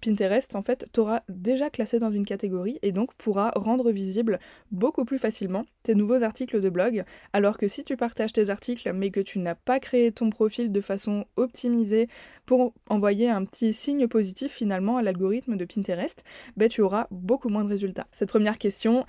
Pinterest, 0.00 0.54
en 0.56 0.62
fait, 0.62 0.86
t'aura 0.92 1.22
déjà 1.28 1.70
classé 1.70 1.98
dans 1.98 2.10
une 2.10 2.24
catégorie 2.24 2.78
et 2.82 2.92
donc 2.92 3.14
pourra 3.14 3.50
rendre 3.56 3.90
visible 3.90 4.38
beaucoup 4.70 5.04
plus 5.04 5.18
facilement 5.18 5.64
tes 5.82 5.94
nouveaux 5.94 6.22
articles 6.22 6.60
de 6.60 6.68
blog. 6.68 7.04
Alors 7.32 7.58
que 7.58 7.68
si 7.68 7.84
tu 7.84 7.96
partages 7.96 8.32
tes 8.32 8.50
articles 8.50 8.92
mais 8.92 9.10
que 9.10 9.20
tu 9.20 9.38
n'as 9.38 9.54
pas 9.54 9.80
créé 9.80 10.12
ton 10.12 10.30
profil 10.30 10.72
de 10.72 10.80
façon 10.80 11.24
optimisée 11.36 12.08
pour 12.44 12.72
envoyer 12.88 13.28
un 13.28 13.44
petit 13.44 13.72
signe 13.72 14.06
positif 14.06 14.52
finalement 14.52 14.96
à 14.96 15.02
l'algorithme 15.02 15.56
de 15.56 15.64
Pinterest, 15.64 16.24
ben, 16.56 16.68
tu 16.68 16.80
auras 16.80 17.06
beaucoup 17.10 17.48
moins 17.48 17.64
de 17.64 17.70
résultats. 17.70 18.06
Cette 18.12 18.28
première 18.28 18.58
question, 18.58 19.04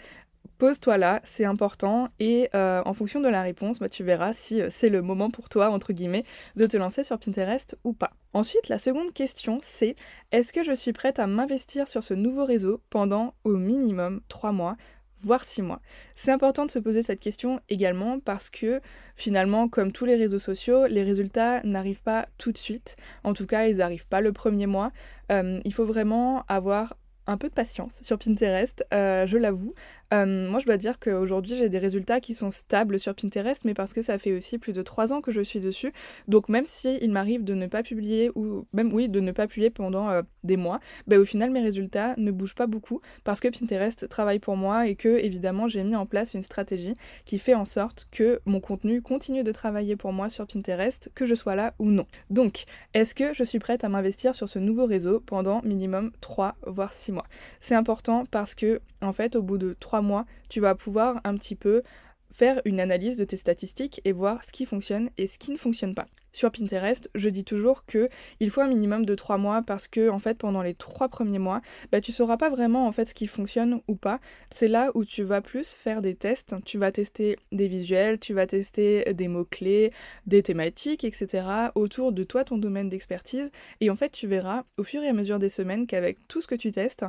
Pose-toi 0.57 0.97
là, 0.97 1.21
c'est 1.23 1.45
important, 1.45 2.09
et 2.19 2.49
euh, 2.55 2.81
en 2.83 2.93
fonction 2.95 3.21
de 3.21 3.27
la 3.27 3.43
réponse, 3.43 3.77
bah, 3.77 3.89
tu 3.89 4.03
verras 4.03 4.33
si 4.33 4.59
euh, 4.59 4.69
c'est 4.71 4.89
le 4.89 5.03
moment 5.03 5.29
pour 5.29 5.49
toi, 5.49 5.69
entre 5.69 5.93
guillemets, 5.93 6.23
de 6.55 6.65
te 6.65 6.75
lancer 6.77 7.03
sur 7.03 7.19
Pinterest 7.19 7.77
ou 7.83 7.93
pas. 7.93 8.11
Ensuite, 8.33 8.67
la 8.67 8.79
seconde 8.79 9.13
question, 9.13 9.59
c'est 9.61 9.95
est-ce 10.31 10.53
que 10.53 10.63
je 10.63 10.73
suis 10.73 10.93
prête 10.93 11.19
à 11.19 11.27
m'investir 11.27 11.87
sur 11.87 12.03
ce 12.03 12.15
nouveau 12.15 12.43
réseau 12.43 12.81
pendant 12.89 13.35
au 13.43 13.55
minimum 13.55 14.21
3 14.29 14.51
mois 14.51 14.77
voire 15.19 15.43
6 15.43 15.61
mois? 15.61 15.81
C'est 16.15 16.31
important 16.31 16.65
de 16.65 16.71
se 16.71 16.79
poser 16.79 17.03
cette 17.03 17.21
question 17.21 17.59
également 17.69 18.19
parce 18.19 18.49
que 18.49 18.81
finalement, 19.15 19.69
comme 19.69 19.91
tous 19.91 20.05
les 20.05 20.15
réseaux 20.15 20.39
sociaux, 20.39 20.87
les 20.87 21.03
résultats 21.03 21.61
n'arrivent 21.63 22.03
pas 22.03 22.27
tout 22.39 22.51
de 22.51 22.57
suite. 22.57 22.95
En 23.23 23.33
tout 23.33 23.45
cas, 23.45 23.67
ils 23.67 23.77
n'arrivent 23.77 24.07
pas 24.07 24.21
le 24.21 24.33
premier 24.33 24.65
mois. 24.65 24.91
Euh, 25.31 25.59
il 25.65 25.73
faut 25.73 25.85
vraiment 25.85 26.45
avoir 26.47 26.95
un 27.27 27.37
peu 27.37 27.49
de 27.49 27.53
patience 27.53 28.01
sur 28.01 28.17
Pinterest, 28.17 28.85
je 28.91 29.37
l'avoue. 29.37 29.73
Euh, 30.13 30.49
moi, 30.49 30.59
je 30.59 30.65
dois 30.65 30.77
dire 30.77 30.99
qu'aujourd'hui, 30.99 31.55
j'ai 31.55 31.69
des 31.69 31.79
résultats 31.79 32.19
qui 32.19 32.33
sont 32.33 32.51
stables 32.51 32.99
sur 32.99 33.13
Pinterest, 33.13 33.65
mais 33.65 33.73
parce 33.73 33.93
que 33.93 34.01
ça 34.01 34.17
fait 34.17 34.33
aussi 34.33 34.57
plus 34.57 34.73
de 34.73 34.81
3 34.81 35.13
ans 35.13 35.21
que 35.21 35.31
je 35.31 35.41
suis 35.41 35.59
dessus. 35.59 35.91
Donc, 36.27 36.49
même 36.49 36.65
si 36.65 36.97
il 37.01 37.11
m'arrive 37.11 37.43
de 37.43 37.53
ne 37.53 37.67
pas 37.67 37.83
publier, 37.83 38.31
ou 38.35 38.65
même, 38.73 38.93
oui, 38.93 39.09
de 39.09 39.19
ne 39.19 39.31
pas 39.31 39.47
publier 39.47 39.69
pendant 39.69 40.09
euh, 40.09 40.21
des 40.43 40.57
mois, 40.57 40.79
bah, 41.07 41.17
au 41.17 41.25
final, 41.25 41.51
mes 41.51 41.61
résultats 41.61 42.13
ne 42.17 42.31
bougent 42.31 42.55
pas 42.55 42.67
beaucoup 42.67 43.01
parce 43.23 43.39
que 43.39 43.47
Pinterest 43.47 44.07
travaille 44.07 44.39
pour 44.39 44.55
moi 44.55 44.87
et 44.87 44.95
que, 44.95 45.09
évidemment, 45.09 45.67
j'ai 45.67 45.83
mis 45.83 45.95
en 45.95 46.05
place 46.05 46.33
une 46.33 46.43
stratégie 46.43 46.93
qui 47.25 47.37
fait 47.37 47.55
en 47.55 47.65
sorte 47.65 48.07
que 48.11 48.39
mon 48.45 48.59
contenu 48.59 49.01
continue 49.01 49.43
de 49.43 49.51
travailler 49.51 49.95
pour 49.95 50.13
moi 50.13 50.29
sur 50.29 50.47
Pinterest, 50.47 51.11
que 51.15 51.25
je 51.25 51.35
sois 51.35 51.55
là 51.55 51.73
ou 51.79 51.91
non. 51.91 52.05
Donc, 52.29 52.63
est-ce 52.93 53.13
que 53.13 53.33
je 53.33 53.43
suis 53.43 53.59
prête 53.59 53.83
à 53.83 53.89
m'investir 53.89 54.35
sur 54.35 54.47
ce 54.47 54.59
nouveau 54.59 54.85
réseau 54.85 55.19
pendant 55.19 55.61
minimum 55.63 56.11
3 56.21 56.55
voire 56.65 56.93
6 56.93 57.11
mois? 57.11 57.16
C'est 57.59 57.75
important 57.75 58.25
parce 58.29 58.55
que, 58.55 58.81
en 59.01 59.13
fait, 59.13 59.35
au 59.35 59.41
bout 59.41 59.57
de 59.57 59.75
3 59.79 60.01
mois, 60.01 60.25
tu 60.49 60.59
vas 60.59 60.75
pouvoir 60.75 61.21
un 61.23 61.35
petit 61.35 61.55
peu 61.55 61.83
faire 62.31 62.61
une 62.65 62.79
analyse 62.79 63.17
de 63.17 63.25
tes 63.25 63.37
statistiques 63.37 64.01
et 64.05 64.11
voir 64.11 64.43
ce 64.43 64.51
qui 64.51 64.65
fonctionne 64.65 65.09
et 65.17 65.27
ce 65.27 65.37
qui 65.37 65.51
ne 65.51 65.57
fonctionne 65.57 65.95
pas. 65.95 66.07
Sur 66.33 66.51
Pinterest, 66.51 67.09
je 67.15 67.29
dis 67.29 67.43
toujours 67.43 67.83
que 67.85 68.09
il 68.39 68.51
faut 68.51 68.61
un 68.61 68.67
minimum 68.67 69.07
de 69.07 69.15
3 69.15 69.39
mois 69.39 69.63
parce 69.63 69.87
que 69.87 70.09
en 70.09 70.19
fait 70.19 70.37
pendant 70.37 70.61
les 70.61 70.75
3 70.75 71.07
premiers 71.09 71.39
mois, 71.39 71.61
bah, 71.91 71.99
tu 71.99 72.11
sauras 72.11 72.37
pas 72.37 72.51
vraiment 72.51 72.85
en 72.85 72.91
fait 72.91 73.09
ce 73.09 73.15
qui 73.15 73.25
fonctionne 73.25 73.81
ou 73.87 73.95
pas. 73.95 74.19
C'est 74.53 74.67
là 74.67 74.91
où 74.93 75.03
tu 75.03 75.23
vas 75.23 75.41
plus 75.41 75.73
faire 75.73 76.03
des 76.03 76.13
tests, 76.13 76.53
tu 76.63 76.77
vas 76.77 76.91
tester 76.91 77.37
des 77.51 77.67
visuels, 77.67 78.19
tu 78.19 78.35
vas 78.35 78.45
tester 78.45 79.11
des 79.15 79.27
mots-clés, 79.27 79.91
des 80.27 80.43
thématiques, 80.43 81.03
etc. 81.03 81.71
autour 81.73 82.11
de 82.11 82.23
toi, 82.23 82.43
ton 82.43 82.59
domaine 82.59 82.89
d'expertise. 82.89 83.49
Et 83.81 83.89
en 83.89 83.95
fait, 83.95 84.09
tu 84.11 84.27
verras 84.27 84.63
au 84.77 84.83
fur 84.83 85.01
et 85.01 85.07
à 85.07 85.13
mesure 85.13 85.39
des 85.39 85.49
semaines 85.49 85.87
qu'avec 85.87 86.19
tout 86.27 86.41
ce 86.41 86.47
que 86.47 86.55
tu 86.55 86.71
testes, 86.71 87.03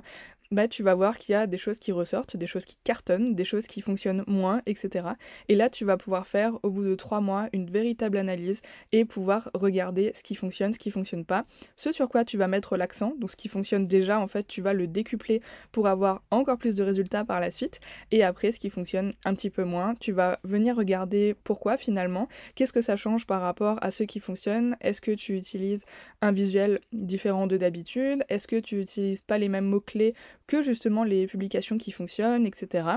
bah, 0.51 0.69
tu 0.69 0.83
vas 0.83 0.95
voir 0.95 1.19
qu'il 1.19 1.33
y 1.33 1.37
a 1.37 1.47
des 1.47 1.59
choses 1.59 1.79
qui 1.79 1.93
ressortent, 1.93 2.37
des 2.37 2.47
choses 2.47 2.65
qui 2.65 2.79
cartonnent, 2.83 3.35
des 3.35 3.45
choses 3.45 3.67
qui 3.67 3.81
fonctionnent 3.81 4.25
moins, 4.27 4.63
etc. 4.67 5.09
Et 5.49 5.55
là, 5.55 5.69
tu 5.69 5.85
vas 5.85 5.97
pouvoir 5.97 6.27
faire 6.27 6.59
au 6.63 6.71
bout 6.71 6.85
de 6.85 6.95
trois 6.95 7.21
mois 7.21 7.49
une 7.53 7.71
véritable 7.71 8.17
analyse 8.17 8.63
et 8.93 9.05
pouvoir 9.05 9.51
regarder 9.55 10.13
ce 10.15 10.23
qui 10.23 10.35
fonctionne, 10.35 10.73
ce 10.73 10.79
qui 10.79 10.91
fonctionne 10.91 11.25
pas, 11.25 11.45
ce 11.77 11.93
sur 11.93 12.09
quoi 12.09 12.25
tu 12.25 12.39
vas 12.39 12.49
mettre 12.49 12.77
l'accent, 12.77 13.15
donc 13.19 13.31
ce 13.31 13.37
qui 13.37 13.49
fonctionne 13.49 13.87
déjà, 13.87 14.21
en 14.21 14.27
fait, 14.27 14.47
tu 14.47 14.63
vas 14.63 14.73
le 14.73 14.87
décupler 14.87 15.43
pour 15.73 15.87
avoir 15.87 16.23
encore 16.31 16.59
plus 16.59 16.75
de 16.75 16.83
résultats 16.83 17.25
par 17.25 17.41
la 17.41 17.51
suite. 17.51 17.81
Et 18.11 18.23
après, 18.25 18.51
ce 18.51 18.59
qui 18.59 18.71
fonctionne 18.71 19.13
un 19.25 19.35
petit 19.35 19.51
peu 19.51 19.65
moins, 19.65 19.95
tu 19.95 20.13
vas 20.13 20.39
venir 20.45 20.77
regarder 20.77 21.35
pourquoi 21.45 21.77
finalement, 21.77 22.29
qu'est-ce 22.55 22.73
que 22.73 22.83
ça 22.83 22.97
change 22.97 23.27
par 23.27 23.43
rapport 23.43 23.79
à 23.83 23.91
ce 23.91 24.05
qui 24.05 24.21
fonctionne, 24.21 24.77
est-ce 24.81 25.01
que 25.01 25.13
tu 25.13 25.37
utilises 25.37 25.85
un 26.23 26.33
visuel 26.33 26.81
différent 26.93 27.47
de 27.47 27.57
d'habitude, 27.57 28.25
est-ce 28.29 28.49
que 28.49 28.57
tu 28.57 28.81
utilises 28.81 29.21
pas 29.21 29.39
les 29.39 29.49
mêmes 29.49 29.67
mots-clés 29.67 30.15
que 30.49 30.63
justement 30.63 31.05
les 31.05 31.29
publications 31.29 31.79
qui 31.79 31.93
fonctionnent, 31.93 32.47
etc. 32.47 32.89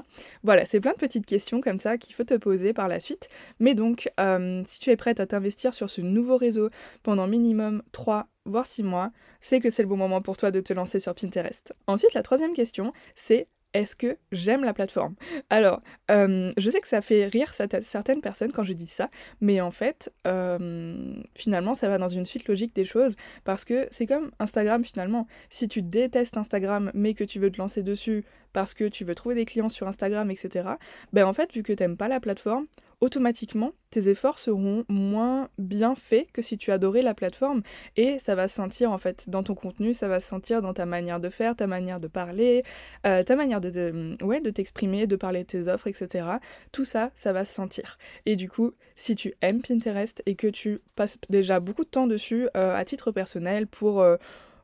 Voilà, 0.44 0.66
c'est 0.66 0.80
plein 0.80 0.94
de 0.94 0.98
petites 0.98 1.28
questions 1.28 1.62
comme 1.62 1.78
ça 1.78 2.00
qu'il 2.00 2.16
faut 2.16 2.24
te 2.24 2.34
poser 2.34 2.74
par 2.74 2.88
la 2.88 3.00
suite. 3.00 3.30
Mais 3.60 3.76
donc, 3.76 4.10
euh, 4.20 4.64
si 4.66 4.80
tu 4.80 4.90
es 4.90 4.96
prête 4.96 5.20
à 5.20 5.28
t'investir 5.28 5.76
sur 5.76 5.92
ce 5.92 6.02
nouveau 6.02 6.38
réseau 6.38 6.70
pendant 7.04 7.28
minimum 7.28 7.84
3 7.92 8.28
voire 8.46 8.66
6 8.66 8.82
mois, 8.82 9.12
c'est 9.40 9.60
que 9.60 9.70
c'est 9.70 9.84
le 9.84 9.90
bon 9.90 9.98
moment 9.98 10.22
pour 10.22 10.38
toi 10.38 10.50
de 10.50 10.62
te 10.62 10.74
lancer 10.74 11.00
sur 11.00 11.14
Pinterest. 11.14 11.76
Ensuite, 11.86 12.16
la 12.16 12.24
troisième 12.24 12.54
question, 12.54 12.94
c'est 13.14 13.48
est-ce 13.74 13.96
que 13.96 14.18
j'aime 14.32 14.64
la 14.64 14.74
plateforme? 14.74 15.16
Alors, 15.50 15.82
euh, 16.10 16.52
je 16.58 16.70
sais 16.70 16.82
que 16.82 16.88
ça 16.88 17.02
fait 17.02 17.26
rire 17.26 17.54
certaines 17.54 18.22
personnes 18.22 18.52
quand 18.52 18.64
je 18.64 18.74
dis 18.74 18.88
ça, 18.88 19.10
mais 19.40 19.62
en 19.62 19.72
fait, 19.72 20.12
euh, 20.28 21.14
finalement, 21.36 21.74
ça 21.74 21.88
va 21.88 21.98
dans 21.98 22.08
une 22.08 22.26
suite 22.26 22.48
logique 22.48 22.76
des 22.76 22.86
choses, 22.86 23.16
parce 23.44 23.66
que 23.66 23.88
c'est 23.92 24.06
comme 24.06 24.32
Instagram 24.40 24.84
finalement. 24.84 25.28
Si 25.50 25.68
tu 25.68 25.82
détestes 25.82 26.38
Instagram, 26.38 26.92
mais 26.94 27.14
que 27.14 27.24
tu 27.24 27.40
veux 27.40 27.52
te 27.52 27.58
lancer 27.58 27.84
dessus 27.84 28.26
parce 28.54 28.74
que 28.74 28.88
tu 28.88 29.06
veux 29.06 29.16
trouver 29.16 29.36
des 29.36 29.46
clients 29.46 29.70
sur 29.70 29.88
Instagram, 29.88 30.30
etc., 30.30 30.72
ben 31.14 31.26
en 31.26 31.34
fait, 31.34 31.54
vu 31.54 31.64
que 31.64 31.74
t'aimes 31.74 31.98
pas 31.98 32.08
la 32.08 32.20
plateforme, 32.20 32.68
automatiquement, 33.02 33.74
tes 33.90 34.08
efforts 34.08 34.40
seront 34.40 34.86
moins 34.88 35.50
bien 35.58 35.96
faits 35.96 36.32
que 36.32 36.42
si 36.42 36.58
tu 36.58 36.72
adorais 36.72 37.02
la 37.02 37.14
plateforme 37.14 37.62
et 37.98 38.20
ça 38.20 38.36
va 38.36 38.48
se 38.48 38.56
sentir 38.56 38.92
en 38.92 38.98
fait 38.98 39.30
dans 39.30 39.44
ton 39.44 39.56
contenu, 39.56 39.94
ça 39.94 40.08
va 40.08 40.20
se 40.20 40.28
sentir 40.28 40.62
dans 40.62 40.74
ta 40.74 40.86
manière 40.86 41.20
de 41.20 41.30
faire, 41.30 41.56
ta 41.56 41.68
manière 41.68 42.00
de 42.00 42.08
parler, 42.08 42.64
euh, 43.06 43.24
ta 43.24 43.36
manière 43.36 43.60
de, 43.60 44.50
t'exprimer, 44.52 45.08
de 45.08 45.16
parler 45.16 45.42
de 45.42 45.48
tes 45.48 45.68
offres, 45.68 45.88
etc. 45.88 46.26
Tout 46.72 46.86
ça, 46.86 47.12
ça 47.16 47.34
va 47.34 47.44
se 47.44 47.54
sentir. 47.54 47.98
Et 48.26 48.36
du 48.36 48.50
coup, 48.50 48.72
si 48.96 49.16
tu 49.16 49.34
aimes 49.42 49.62
Pinterest 49.62 50.22
et 50.26 50.36
que 50.36 50.48
tu 50.48 50.80
passes 50.96 51.18
déjà 51.30 51.60
beaucoup 51.60 51.84
de 51.84 51.90
temps 51.90 52.08
dessus 52.08 52.48
euh, 52.56 52.76
à 52.76 52.86
titre 52.86 53.12
personnel 53.12 53.68
pour 53.68 54.02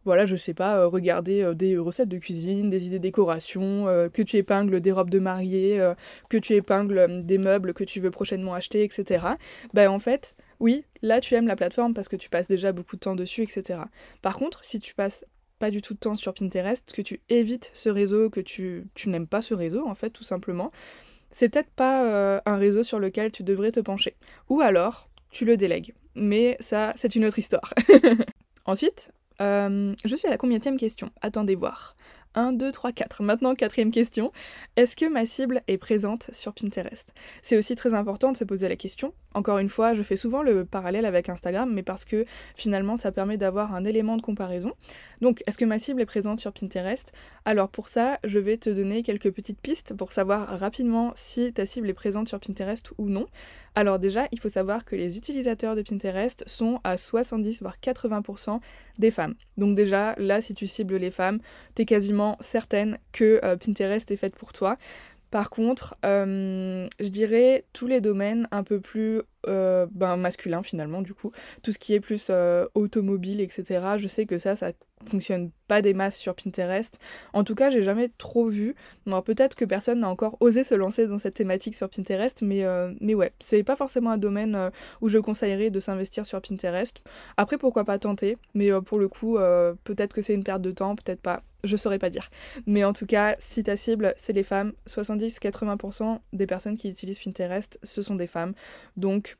voilà, 0.08 0.26
je 0.26 0.38
sais 0.38 0.54
pas, 0.54 0.78
euh, 0.78 0.88
regarder 0.88 1.44
euh, 1.44 1.54
des 1.54 1.78
recettes 1.78 2.08
de 2.08 2.18
cuisine, 2.18 2.70
des 2.70 2.88
idées 2.88 2.98
décoration, 2.98 3.90
euh, 3.90 4.08
que 4.08 4.22
tu 4.22 4.38
épingles 4.38 4.80
des 4.80 4.94
robes 4.94 5.10
de 5.10 5.20
mariée, 5.20 5.86
que 6.30 6.38
tu 6.38 6.54
épingles 6.54 7.26
des 7.26 7.38
meubles 7.38 7.74
que 7.74 7.84
tu 7.84 8.00
veux 8.00 8.10
prochainement 8.10 8.54
acheter, 8.54 8.86
etc. 8.86 9.26
Ben 9.74 9.90
en 9.90 10.00
fait, 10.00 10.38
oui, 10.62 10.86
là 11.02 11.20
tu 11.20 11.36
aimes 11.36 11.48
la 11.48 11.58
plateforme 11.58 11.94
parce 11.94 12.08
que 12.08 12.16
tu 12.16 12.30
passes 12.30 12.48
déjà 12.48 12.72
beaucoup 12.72 12.96
de 12.96 13.02
temps 13.02 13.16
dessus, 13.16 13.44
etc. 13.44 13.82
Par 14.22 14.38
contre, 14.38 14.64
si 14.64 14.80
tu 14.80 14.96
passes 14.96 15.26
pas 15.60 15.72
du 15.72 15.82
tout 15.82 15.94
de 15.94 16.00
temps 16.00 16.16
sur 16.16 16.34
Pinterest, 16.34 16.94
que 16.94 17.02
tu 17.02 17.20
évites 17.28 17.70
ce 17.74 17.90
réseau, 17.90 18.30
que 18.30 18.40
tu, 18.40 18.88
tu 18.94 19.10
n'aimes 19.10 19.28
pas 19.28 19.42
ce 19.42 19.54
réseau, 19.54 19.86
en 19.88 19.96
fait, 19.96 20.12
tout 20.12 20.24
simplement, 20.24 20.72
c'est 21.32 21.50
peut-être 21.50 21.72
pas 21.72 22.42
un 22.46 22.56
réseau 22.56 22.84
sur 22.84 23.00
lequel 23.00 23.34
tu 23.34 23.44
devrais 23.44 23.74
te 23.74 23.82
pencher. 23.82 24.16
Ou 24.48 24.62
alors, 24.62 25.10
tu 25.32 25.44
le 25.44 25.58
délègues. 25.58 25.94
Mais 26.16 26.56
ça, 26.62 26.94
c'est 26.96 27.16
une 27.16 27.26
autre 27.26 27.40
histoire. 27.40 27.74
Ensuite, 28.66 29.12
euh, 29.42 29.94
je 30.04 30.16
suis 30.16 30.28
à 30.28 30.32
la 30.32 30.38
combienième 30.38 30.78
question? 30.78 31.12
Attendez 31.22 31.56
voir. 31.56 31.96
1, 32.38 32.54
2, 32.54 32.72
3, 32.72 32.92
4. 32.92 33.24
Maintenant, 33.24 33.56
quatrième 33.56 33.90
question. 33.90 34.32
Est-ce 34.76 34.96
que 34.96 35.10
ma 35.10 35.26
cible 35.26 35.64
est 35.68 35.80
présente 35.80 36.30
sur 36.34 36.54
Pinterest? 36.54 37.16
C'est 37.42 37.58
aussi 37.58 37.76
très 37.76 37.96
important 37.96 38.32
de 38.32 38.38
se 38.38 38.44
poser 38.44 38.70
la 38.70 38.76
question. 38.76 39.12
Encore 39.34 39.58
une 39.58 39.70
fois, 39.70 39.96
je 39.96 40.04
fais 40.04 40.16
souvent 40.16 40.44
le 40.44 40.64
parallèle 40.64 41.06
avec 41.06 41.30
Instagram, 41.30 41.72
mais 41.74 41.82
parce 41.82 42.06
que 42.06 42.26
finalement, 42.56 42.96
ça 42.96 43.12
permet 43.12 43.38
d'avoir 43.38 43.74
un 43.74 43.84
élément 43.86 44.18
de 44.18 44.22
comparaison. 44.22 44.74
Donc, 45.20 45.42
est-ce 45.48 45.58
que 45.58 45.66
ma 45.66 45.80
cible 45.80 46.02
est 46.02 46.06
présente 46.06 46.40
sur 46.40 46.54
Pinterest? 46.54 47.12
Alors 47.44 47.70
pour 47.70 47.88
ça, 47.88 48.20
je 48.24 48.40
vais 48.40 48.58
te 48.58 48.70
donner 48.70 49.02
quelques 49.04 49.32
petites 49.32 49.60
pistes 49.60 49.96
pour 49.96 50.12
savoir 50.12 50.60
rapidement 50.60 51.14
si 51.16 51.54
ta 51.54 51.66
cible 51.66 51.90
est 51.90 51.94
présente 51.94 52.28
sur 52.28 52.40
Pinterest 52.40 52.92
ou 52.98 53.10
non. 53.10 53.26
Alors 53.74 54.00
déjà, 54.00 54.28
il 54.32 54.40
faut 54.40 54.50
savoir 54.50 54.86
que 54.86 54.96
les 54.96 55.18
utilisateurs 55.18 55.76
de 55.76 55.84
Pinterest 55.84 56.44
sont 56.48 56.82
à 56.84 56.98
70 56.98 57.62
voire 57.62 57.78
80% 57.80 58.60
des 58.98 59.12
femmes. 59.12 59.36
Donc 59.56 59.76
déjà, 59.76 60.16
là, 60.18 60.42
si 60.42 60.56
tu 60.56 60.66
cibles 60.66 60.96
les 60.96 61.12
femmes, 61.12 61.40
t'es 61.76 61.86
quasiment 61.86 62.27
certaine 62.40 62.98
que 63.14 63.40
euh, 63.44 63.56
Pinterest 63.56 64.10
est 64.12 64.18
faite 64.18 64.36
pour 64.36 64.52
toi. 64.52 64.78
Par 65.32 65.50
contre, 65.50 65.96
euh, 66.06 66.88
je 67.00 67.10
dirais 67.10 67.66
tous 67.74 67.88
les 67.88 68.02
domaines 68.02 68.48
un 68.52 68.64
peu 68.64 68.80
plus 68.80 69.22
euh, 69.48 69.88
ben, 69.92 70.18
masculins 70.18 70.64
finalement, 70.64 71.02
du 71.02 71.14
coup, 71.14 71.32
tout 71.64 71.72
ce 71.72 71.80
qui 71.80 71.94
est 71.94 72.00
plus 72.00 72.32
automobile, 72.76 73.42
etc. 73.42 73.98
Je 73.98 74.08
sais 74.08 74.26
que 74.26 74.38
ça, 74.38 74.56
ça 74.56 74.72
fonctionne 75.06 75.52
pas 75.68 75.82
des 75.82 75.94
masses 75.94 76.18
sur 76.18 76.36
Pinterest. 76.36 77.00
En 77.34 77.44
tout 77.44 77.56
cas, 77.56 77.70
j'ai 77.70 77.84
jamais 77.84 78.10
trop 78.18 78.48
vu. 78.48 78.76
Peut-être 79.26 79.56
que 79.56 79.66
personne 79.66 80.00
n'a 80.00 80.10
encore 80.10 80.38
osé 80.40 80.64
se 80.64 80.76
lancer 80.76 81.08
dans 81.08 81.20
cette 81.20 81.36
thématique 81.36 81.76
sur 81.76 81.90
Pinterest, 81.90 82.42
mais, 82.42 82.64
euh, 82.64 82.94
mais 83.02 83.14
ouais, 83.14 83.34
c'est 83.40 83.64
pas 83.64 83.76
forcément 83.76 84.12
un 84.12 84.18
domaine 84.18 84.56
euh, 84.56 84.70
où 85.02 85.10
je 85.10 85.18
conseillerais 85.18 85.70
de 85.70 85.80
s'investir 85.80 86.26
sur 86.26 86.42
Pinterest. 86.42 87.04
Après, 87.38 87.58
pourquoi 87.58 87.84
pas 87.84 88.00
tenter, 88.00 88.38
mais 88.54 88.72
euh, 88.72 88.82
pour 88.82 89.00
le 89.00 89.08
coup, 89.08 89.38
peut-être 89.84 90.14
que 90.14 90.22
c'est 90.22 90.34
une 90.34 90.44
perte 90.44 90.62
de 90.62 90.72
temps, 90.72 90.96
peut-être 90.96 91.22
pas. 91.22 91.44
Je 91.64 91.76
saurais 91.76 92.00
pas 92.00 92.10
dire. 92.10 92.30
Mais 92.66 92.84
en 92.84 92.94
tout 92.94 93.06
cas, 93.06 93.36
si 93.40 93.64
ta 93.64 93.76
cible, 93.76 94.14
c'est 94.16 94.34
les 94.34 94.44
femmes, 94.44 94.74
70-80% 94.88 96.20
des 96.32 96.46
personnes 96.46 96.78
qui 96.78 96.90
utilisent 96.90 97.20
Pinterest, 97.20 97.80
ce 97.84 98.02
sont 98.02 98.16
des 98.16 98.28
femmes. 98.28 98.54
Donc, 98.96 99.37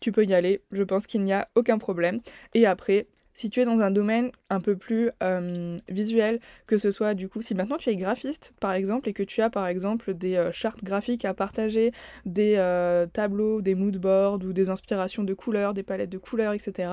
tu 0.00 0.12
peux 0.12 0.24
y 0.24 0.34
aller, 0.34 0.62
je 0.72 0.82
pense 0.82 1.06
qu'il 1.06 1.22
n'y 1.22 1.32
a 1.32 1.48
aucun 1.54 1.78
problème. 1.78 2.20
Et 2.54 2.66
après, 2.66 3.06
si 3.36 3.50
tu 3.50 3.60
es 3.60 3.66
dans 3.66 3.80
un 3.80 3.90
domaine 3.90 4.30
un 4.48 4.60
peu 4.60 4.76
plus 4.76 5.10
euh, 5.22 5.76
visuel, 5.90 6.40
que 6.66 6.78
ce 6.78 6.90
soit 6.90 7.12
du 7.12 7.28
coup, 7.28 7.42
si 7.42 7.54
maintenant 7.54 7.76
tu 7.76 7.90
es 7.90 7.96
graphiste 7.96 8.54
par 8.60 8.72
exemple 8.72 9.10
et 9.10 9.12
que 9.12 9.22
tu 9.22 9.42
as 9.42 9.50
par 9.50 9.66
exemple 9.66 10.14
des 10.14 10.36
euh, 10.36 10.50
chartes 10.52 10.82
graphiques 10.82 11.26
à 11.26 11.34
partager, 11.34 11.92
des 12.24 12.54
euh, 12.56 13.06
tableaux, 13.06 13.60
des 13.60 13.74
moodboards 13.74 14.42
ou 14.42 14.54
des 14.54 14.70
inspirations 14.70 15.22
de 15.22 15.34
couleurs, 15.34 15.74
des 15.74 15.82
palettes 15.82 16.08
de 16.08 16.16
couleurs, 16.16 16.54
etc. 16.54 16.88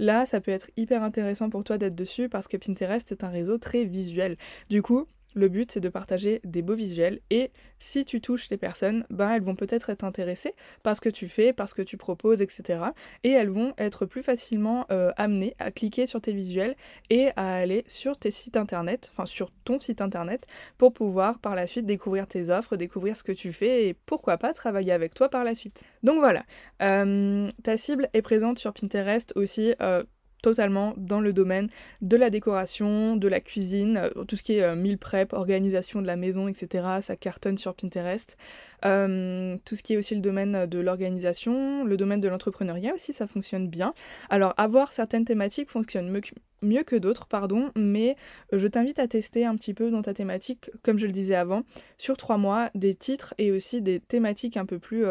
Là, 0.00 0.26
ça 0.26 0.40
peut 0.40 0.50
être 0.50 0.68
hyper 0.76 1.04
intéressant 1.04 1.48
pour 1.48 1.62
toi 1.62 1.78
d'être 1.78 1.94
dessus 1.94 2.28
parce 2.28 2.48
que 2.48 2.56
Pinterest 2.56 3.12
est 3.12 3.22
un 3.22 3.28
réseau 3.28 3.58
très 3.58 3.84
visuel. 3.84 4.36
Du 4.70 4.82
coup, 4.82 5.06
le 5.34 5.48
but, 5.48 5.72
c'est 5.72 5.80
de 5.80 5.88
partager 5.88 6.40
des 6.44 6.62
beaux 6.62 6.74
visuels 6.74 7.20
et 7.30 7.50
si 7.78 8.04
tu 8.04 8.20
touches 8.20 8.48
les 8.50 8.56
personnes, 8.56 9.04
ben 9.10 9.30
elles 9.30 9.42
vont 9.42 9.54
peut-être 9.54 9.90
être 9.90 10.04
intéressées 10.04 10.54
par 10.82 10.96
ce 10.96 11.00
que 11.00 11.08
tu 11.08 11.28
fais, 11.28 11.52
par 11.52 11.68
ce 11.68 11.74
que 11.74 11.82
tu 11.82 11.96
proposes, 11.96 12.40
etc. 12.40 12.80
Et 13.24 13.30
elles 13.30 13.50
vont 13.50 13.74
être 13.78 14.06
plus 14.06 14.22
facilement 14.22 14.86
euh, 14.90 15.12
amenées 15.16 15.54
à 15.58 15.70
cliquer 15.70 16.06
sur 16.06 16.20
tes 16.20 16.32
visuels 16.32 16.76
et 17.10 17.28
à 17.36 17.56
aller 17.56 17.84
sur 17.86 18.16
tes 18.16 18.30
sites 18.30 18.56
internet, 18.56 19.10
enfin 19.12 19.26
sur 19.26 19.50
ton 19.64 19.80
site 19.80 20.00
internet, 20.00 20.46
pour 20.78 20.92
pouvoir 20.92 21.38
par 21.38 21.54
la 21.54 21.66
suite 21.66 21.86
découvrir 21.86 22.26
tes 22.26 22.50
offres, 22.50 22.76
découvrir 22.76 23.16
ce 23.16 23.22
que 23.22 23.32
tu 23.32 23.52
fais 23.52 23.88
et 23.88 23.94
pourquoi 23.94 24.38
pas 24.38 24.52
travailler 24.52 24.92
avec 24.92 25.14
toi 25.14 25.28
par 25.28 25.44
la 25.44 25.54
suite. 25.54 25.84
Donc 26.02 26.18
voilà, 26.18 26.44
euh, 26.82 27.48
ta 27.62 27.76
cible 27.76 28.08
est 28.12 28.22
présente 28.22 28.58
sur 28.58 28.72
Pinterest 28.72 29.32
aussi. 29.36 29.74
Euh, 29.80 30.04
totalement 30.44 30.92
dans 30.98 31.20
le 31.20 31.32
domaine 31.32 31.70
de 32.02 32.18
la 32.18 32.28
décoration, 32.28 33.16
de 33.16 33.28
la 33.28 33.40
cuisine, 33.40 33.96
euh, 33.96 34.24
tout 34.24 34.36
ce 34.36 34.42
qui 34.42 34.56
est 34.56 34.62
euh, 34.62 34.76
meal 34.76 34.98
prep, 34.98 35.32
organisation 35.32 36.02
de 36.02 36.06
la 36.06 36.16
maison, 36.16 36.48
etc. 36.48 36.86
Ça 37.00 37.16
cartonne 37.16 37.56
sur 37.56 37.74
Pinterest. 37.74 38.36
Euh, 38.84 39.56
tout 39.64 39.74
ce 39.74 39.82
qui 39.82 39.94
est 39.94 39.96
aussi 39.96 40.14
le 40.14 40.20
domaine 40.20 40.66
de 40.66 40.78
l'organisation, 40.78 41.84
le 41.84 41.96
domaine 41.96 42.20
de 42.20 42.28
l'entrepreneuriat 42.28 42.92
aussi, 42.92 43.14
ça 43.14 43.26
fonctionne 43.26 43.68
bien. 43.68 43.94
Alors 44.28 44.52
avoir 44.58 44.92
certaines 44.92 45.24
thématiques 45.24 45.70
fonctionne 45.70 46.20
mieux 46.60 46.82
que 46.82 46.96
d'autres, 46.96 47.26
pardon, 47.26 47.70
mais 47.74 48.14
je 48.52 48.68
t'invite 48.68 48.98
à 48.98 49.08
tester 49.08 49.46
un 49.46 49.56
petit 49.56 49.72
peu 49.72 49.90
dans 49.90 50.02
ta 50.02 50.12
thématique, 50.12 50.70
comme 50.82 50.98
je 50.98 51.06
le 51.06 51.12
disais 51.12 51.36
avant, 51.36 51.62
sur 51.96 52.18
trois 52.18 52.36
mois, 52.36 52.68
des 52.74 52.94
titres 52.94 53.32
et 53.38 53.50
aussi 53.50 53.80
des 53.80 53.98
thématiques 53.98 54.58
un 54.58 54.66
peu 54.66 54.78
plus 54.78 55.06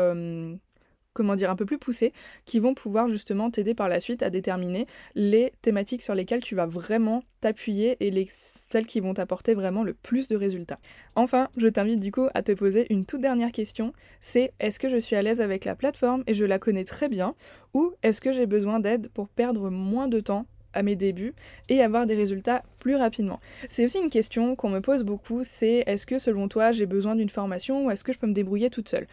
comment 1.13 1.35
dire, 1.35 1.49
un 1.49 1.55
peu 1.55 1.65
plus 1.65 1.77
poussées, 1.77 2.13
qui 2.45 2.59
vont 2.59 2.73
pouvoir 2.73 3.09
justement 3.09 3.51
t'aider 3.51 3.73
par 3.73 3.89
la 3.89 3.99
suite 3.99 4.23
à 4.23 4.29
déterminer 4.29 4.87
les 5.15 5.53
thématiques 5.61 6.01
sur 6.01 6.15
lesquelles 6.15 6.43
tu 6.43 6.55
vas 6.55 6.65
vraiment 6.65 7.23
t'appuyer 7.41 7.97
et 7.99 8.09
les, 8.09 8.27
celles 8.29 8.85
qui 8.85 8.99
vont 8.99 9.13
t'apporter 9.13 9.53
vraiment 9.53 9.83
le 9.83 9.93
plus 9.93 10.27
de 10.27 10.35
résultats. 10.35 10.79
Enfin, 11.15 11.49
je 11.57 11.67
t'invite 11.67 11.99
du 11.99 12.11
coup 12.11 12.27
à 12.33 12.41
te 12.41 12.51
poser 12.51 12.87
une 12.89 13.05
toute 13.05 13.21
dernière 13.21 13.51
question, 13.51 13.93
c'est 14.21 14.53
est-ce 14.59 14.79
que 14.79 14.89
je 14.89 14.97
suis 14.97 15.15
à 15.15 15.21
l'aise 15.21 15.41
avec 15.41 15.65
la 15.65 15.75
plateforme 15.75 16.23
et 16.27 16.33
je 16.33 16.45
la 16.45 16.59
connais 16.59 16.85
très 16.85 17.09
bien, 17.09 17.35
ou 17.73 17.93
est-ce 18.01 18.21
que 18.21 18.33
j'ai 18.33 18.45
besoin 18.45 18.79
d'aide 18.79 19.09
pour 19.13 19.27
perdre 19.27 19.69
moins 19.69 20.07
de 20.07 20.19
temps 20.19 20.45
à 20.73 20.81
mes 20.81 20.95
débuts 20.95 21.35
et 21.69 21.81
avoir 21.83 22.07
des 22.07 22.15
résultats 22.15 22.63
plus 22.79 22.95
rapidement? 22.95 23.39
C'est 23.69 23.85
aussi 23.85 23.99
une 23.99 24.09
question 24.09 24.55
qu'on 24.55 24.69
me 24.69 24.79
pose 24.79 25.03
beaucoup, 25.03 25.41
c'est 25.43 25.83
est-ce 25.85 26.05
que 26.05 26.17
selon 26.17 26.47
toi 26.47 26.71
j'ai 26.71 26.85
besoin 26.85 27.15
d'une 27.15 27.29
formation 27.29 27.85
ou 27.85 27.91
est-ce 27.91 28.03
que 28.03 28.13
je 28.13 28.17
peux 28.17 28.27
me 28.27 28.33
débrouiller 28.33 28.69
toute 28.69 28.89
seule? 28.89 29.07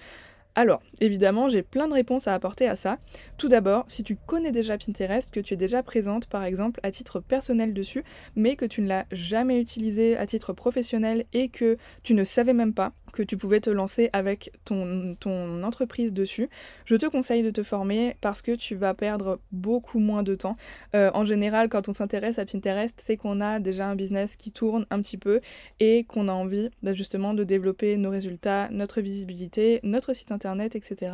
Alors, 0.54 0.82
évidemment, 1.00 1.48
j'ai 1.48 1.62
plein 1.62 1.88
de 1.88 1.94
réponses 1.94 2.26
à 2.26 2.34
apporter 2.34 2.66
à 2.68 2.74
ça. 2.74 2.98
Tout 3.38 3.48
d'abord, 3.48 3.84
si 3.88 4.02
tu 4.02 4.16
connais 4.16 4.52
déjà 4.52 4.76
Pinterest, 4.78 5.30
que 5.30 5.40
tu 5.40 5.54
es 5.54 5.56
déjà 5.56 5.82
présente 5.82 6.26
par 6.26 6.44
exemple 6.44 6.80
à 6.82 6.90
titre 6.90 7.20
personnel 7.20 7.72
dessus, 7.72 8.04
mais 8.34 8.56
que 8.56 8.64
tu 8.64 8.82
ne 8.82 8.88
l'as 8.88 9.06
jamais 9.12 9.60
utilisé 9.60 10.16
à 10.16 10.26
titre 10.26 10.52
professionnel 10.52 11.24
et 11.32 11.48
que 11.48 11.76
tu 12.02 12.14
ne 12.14 12.24
savais 12.24 12.52
même 12.52 12.74
pas 12.74 12.92
que 13.12 13.22
tu 13.22 13.36
pouvais 13.36 13.60
te 13.60 13.70
lancer 13.70 14.10
avec 14.12 14.52
ton, 14.64 15.16
ton 15.20 15.62
entreprise 15.62 16.12
dessus, 16.12 16.48
je 16.84 16.96
te 16.96 17.06
conseille 17.06 17.42
de 17.42 17.50
te 17.50 17.62
former 17.62 18.16
parce 18.20 18.42
que 18.42 18.52
tu 18.52 18.74
vas 18.74 18.94
perdre 18.94 19.40
beaucoup 19.52 19.98
moins 19.98 20.22
de 20.22 20.34
temps. 20.34 20.56
Euh, 20.94 21.10
en 21.14 21.24
général, 21.24 21.68
quand 21.68 21.88
on 21.88 21.94
s'intéresse 21.94 22.38
à 22.38 22.44
Pinterest, 22.44 23.00
c'est 23.04 23.16
qu'on 23.16 23.40
a 23.40 23.60
déjà 23.60 23.86
un 23.86 23.94
business 23.94 24.36
qui 24.36 24.52
tourne 24.52 24.84
un 24.90 25.00
petit 25.00 25.18
peu 25.18 25.40
et 25.78 26.04
qu'on 26.04 26.28
a 26.28 26.32
envie 26.32 26.70
bah, 26.82 26.92
justement 26.92 27.34
de 27.34 27.44
développer 27.44 27.96
nos 27.96 28.10
résultats, 28.10 28.68
notre 28.70 29.00
visibilité, 29.00 29.80
notre 29.82 30.12
site 30.12 30.32
internet 30.32 30.40
internet, 30.40 30.74
etc. 30.74 31.12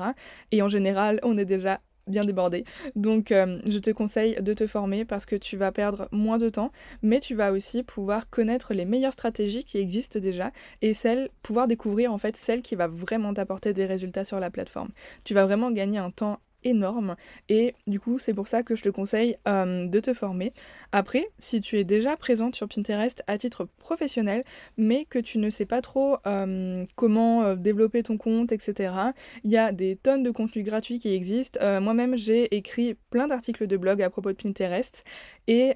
Et 0.52 0.62
en 0.62 0.68
général, 0.68 1.18
on 1.22 1.36
est 1.36 1.44
déjà 1.44 1.80
bien 2.06 2.24
débordé. 2.24 2.64
Donc 2.94 3.32
euh, 3.32 3.58
je 3.66 3.78
te 3.78 3.90
conseille 3.90 4.36
de 4.40 4.54
te 4.54 4.66
former 4.66 5.04
parce 5.04 5.26
que 5.26 5.36
tu 5.36 5.56
vas 5.56 5.72
perdre 5.72 6.08
moins 6.12 6.38
de 6.38 6.48
temps, 6.48 6.72
mais 7.02 7.20
tu 7.20 7.34
vas 7.34 7.52
aussi 7.52 7.82
pouvoir 7.82 8.30
connaître 8.30 8.74
les 8.74 8.84
meilleures 8.84 9.12
stratégies 9.12 9.64
qui 9.64 9.78
existent 9.78 10.18
déjà 10.18 10.52
et 10.82 10.92
celles 10.92 11.30
pouvoir 11.42 11.66
découvrir 11.68 12.12
en 12.12 12.18
fait 12.18 12.36
celle 12.36 12.62
qui 12.62 12.74
va 12.74 12.86
vraiment 12.86 13.34
t'apporter 13.34 13.72
des 13.72 13.86
résultats 13.86 14.24
sur 14.24 14.40
la 14.40 14.50
plateforme. 14.50 14.90
Tu 15.24 15.34
vas 15.34 15.44
vraiment 15.44 15.70
gagner 15.70 15.98
un 15.98 16.10
temps 16.10 16.38
énorme 16.68 17.16
et 17.48 17.74
du 17.86 18.00
coup 18.00 18.18
c'est 18.18 18.34
pour 18.34 18.48
ça 18.48 18.62
que 18.62 18.76
je 18.76 18.82
te 18.82 18.88
conseille 18.88 19.36
euh, 19.48 19.86
de 19.86 20.00
te 20.00 20.12
former. 20.14 20.52
Après, 20.92 21.28
si 21.38 21.60
tu 21.60 21.78
es 21.78 21.84
déjà 21.84 22.16
présente 22.16 22.54
sur 22.54 22.68
Pinterest 22.68 23.22
à 23.26 23.38
titre 23.38 23.68
professionnel 23.78 24.44
mais 24.76 25.04
que 25.04 25.18
tu 25.18 25.38
ne 25.38 25.50
sais 25.50 25.66
pas 25.66 25.82
trop 25.82 26.16
euh, 26.26 26.84
comment 26.94 27.54
développer 27.54 28.02
ton 28.02 28.18
compte, 28.18 28.52
etc., 28.52 28.92
il 29.44 29.50
y 29.50 29.56
a 29.56 29.72
des 29.72 29.96
tonnes 29.96 30.22
de 30.22 30.30
contenus 30.30 30.64
gratuits 30.64 30.98
qui 30.98 31.12
existent. 31.12 31.80
Moi-même 31.80 32.16
j'ai 32.16 32.54
écrit 32.56 32.96
plein 33.10 33.26
d'articles 33.26 33.66
de 33.66 33.76
blog 33.76 34.02
à 34.02 34.10
propos 34.10 34.32
de 34.32 34.36
Pinterest 34.36 35.04
et 35.48 35.74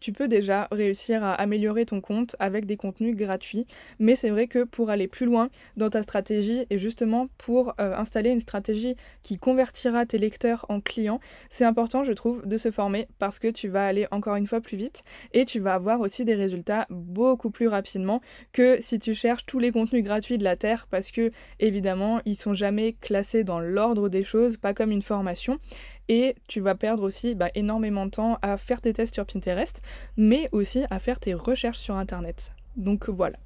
tu 0.00 0.12
peux 0.12 0.28
déjà 0.28 0.68
réussir 0.70 1.24
à 1.24 1.34
améliorer 1.34 1.86
ton 1.86 2.00
compte 2.00 2.36
avec 2.38 2.66
des 2.66 2.76
contenus 2.76 3.16
gratuits. 3.16 3.66
Mais 3.98 4.16
c'est 4.16 4.30
vrai 4.30 4.46
que 4.46 4.64
pour 4.64 4.90
aller 4.90 5.08
plus 5.08 5.26
loin 5.26 5.50
dans 5.76 5.90
ta 5.90 6.02
stratégie 6.02 6.66
et 6.70 6.78
justement 6.78 7.28
pour 7.38 7.74
euh, 7.80 7.94
installer 7.96 8.30
une 8.30 8.40
stratégie 8.40 8.96
qui 9.22 9.38
convertira 9.78 10.06
tes 10.06 10.18
lecteurs 10.18 10.66
en 10.68 10.80
clients, 10.80 11.20
c'est 11.50 11.64
important, 11.64 12.02
je 12.02 12.12
trouve, 12.12 12.44
de 12.46 12.56
se 12.56 12.72
former 12.72 13.06
parce 13.20 13.38
que 13.38 13.46
tu 13.46 13.68
vas 13.68 13.86
aller 13.86 14.08
encore 14.10 14.34
une 14.34 14.46
fois 14.46 14.60
plus 14.60 14.76
vite 14.76 15.04
et 15.32 15.44
tu 15.44 15.60
vas 15.60 15.74
avoir 15.74 16.00
aussi 16.00 16.24
des 16.24 16.34
résultats 16.34 16.86
beaucoup 16.90 17.50
plus 17.50 17.68
rapidement 17.68 18.20
que 18.52 18.78
si 18.80 18.98
tu 18.98 19.14
cherches 19.14 19.46
tous 19.46 19.60
les 19.60 19.70
contenus 19.70 20.02
gratuits 20.02 20.36
de 20.36 20.42
la 20.42 20.56
Terre 20.56 20.88
parce 20.90 21.12
que 21.12 21.30
évidemment 21.60 22.20
ils 22.24 22.36
sont 22.36 22.54
jamais 22.54 22.94
classés 22.94 23.44
dans 23.44 23.60
l'ordre 23.60 24.08
des 24.08 24.24
choses, 24.24 24.56
pas 24.56 24.74
comme 24.74 24.90
une 24.90 25.02
formation 25.02 25.60
et 26.08 26.34
tu 26.48 26.60
vas 26.60 26.74
perdre 26.74 27.04
aussi 27.04 27.36
bah, 27.36 27.50
énormément 27.54 28.06
de 28.06 28.10
temps 28.10 28.38
à 28.42 28.56
faire 28.56 28.80
tes 28.80 28.92
tests 28.92 29.14
sur 29.14 29.26
Pinterest, 29.26 29.80
mais 30.16 30.48
aussi 30.50 30.84
à 30.90 30.98
faire 30.98 31.20
tes 31.20 31.34
recherches 31.34 31.78
sur 31.78 31.94
Internet. 31.94 32.52
Donc 32.78 33.08
voilà, 33.08 33.36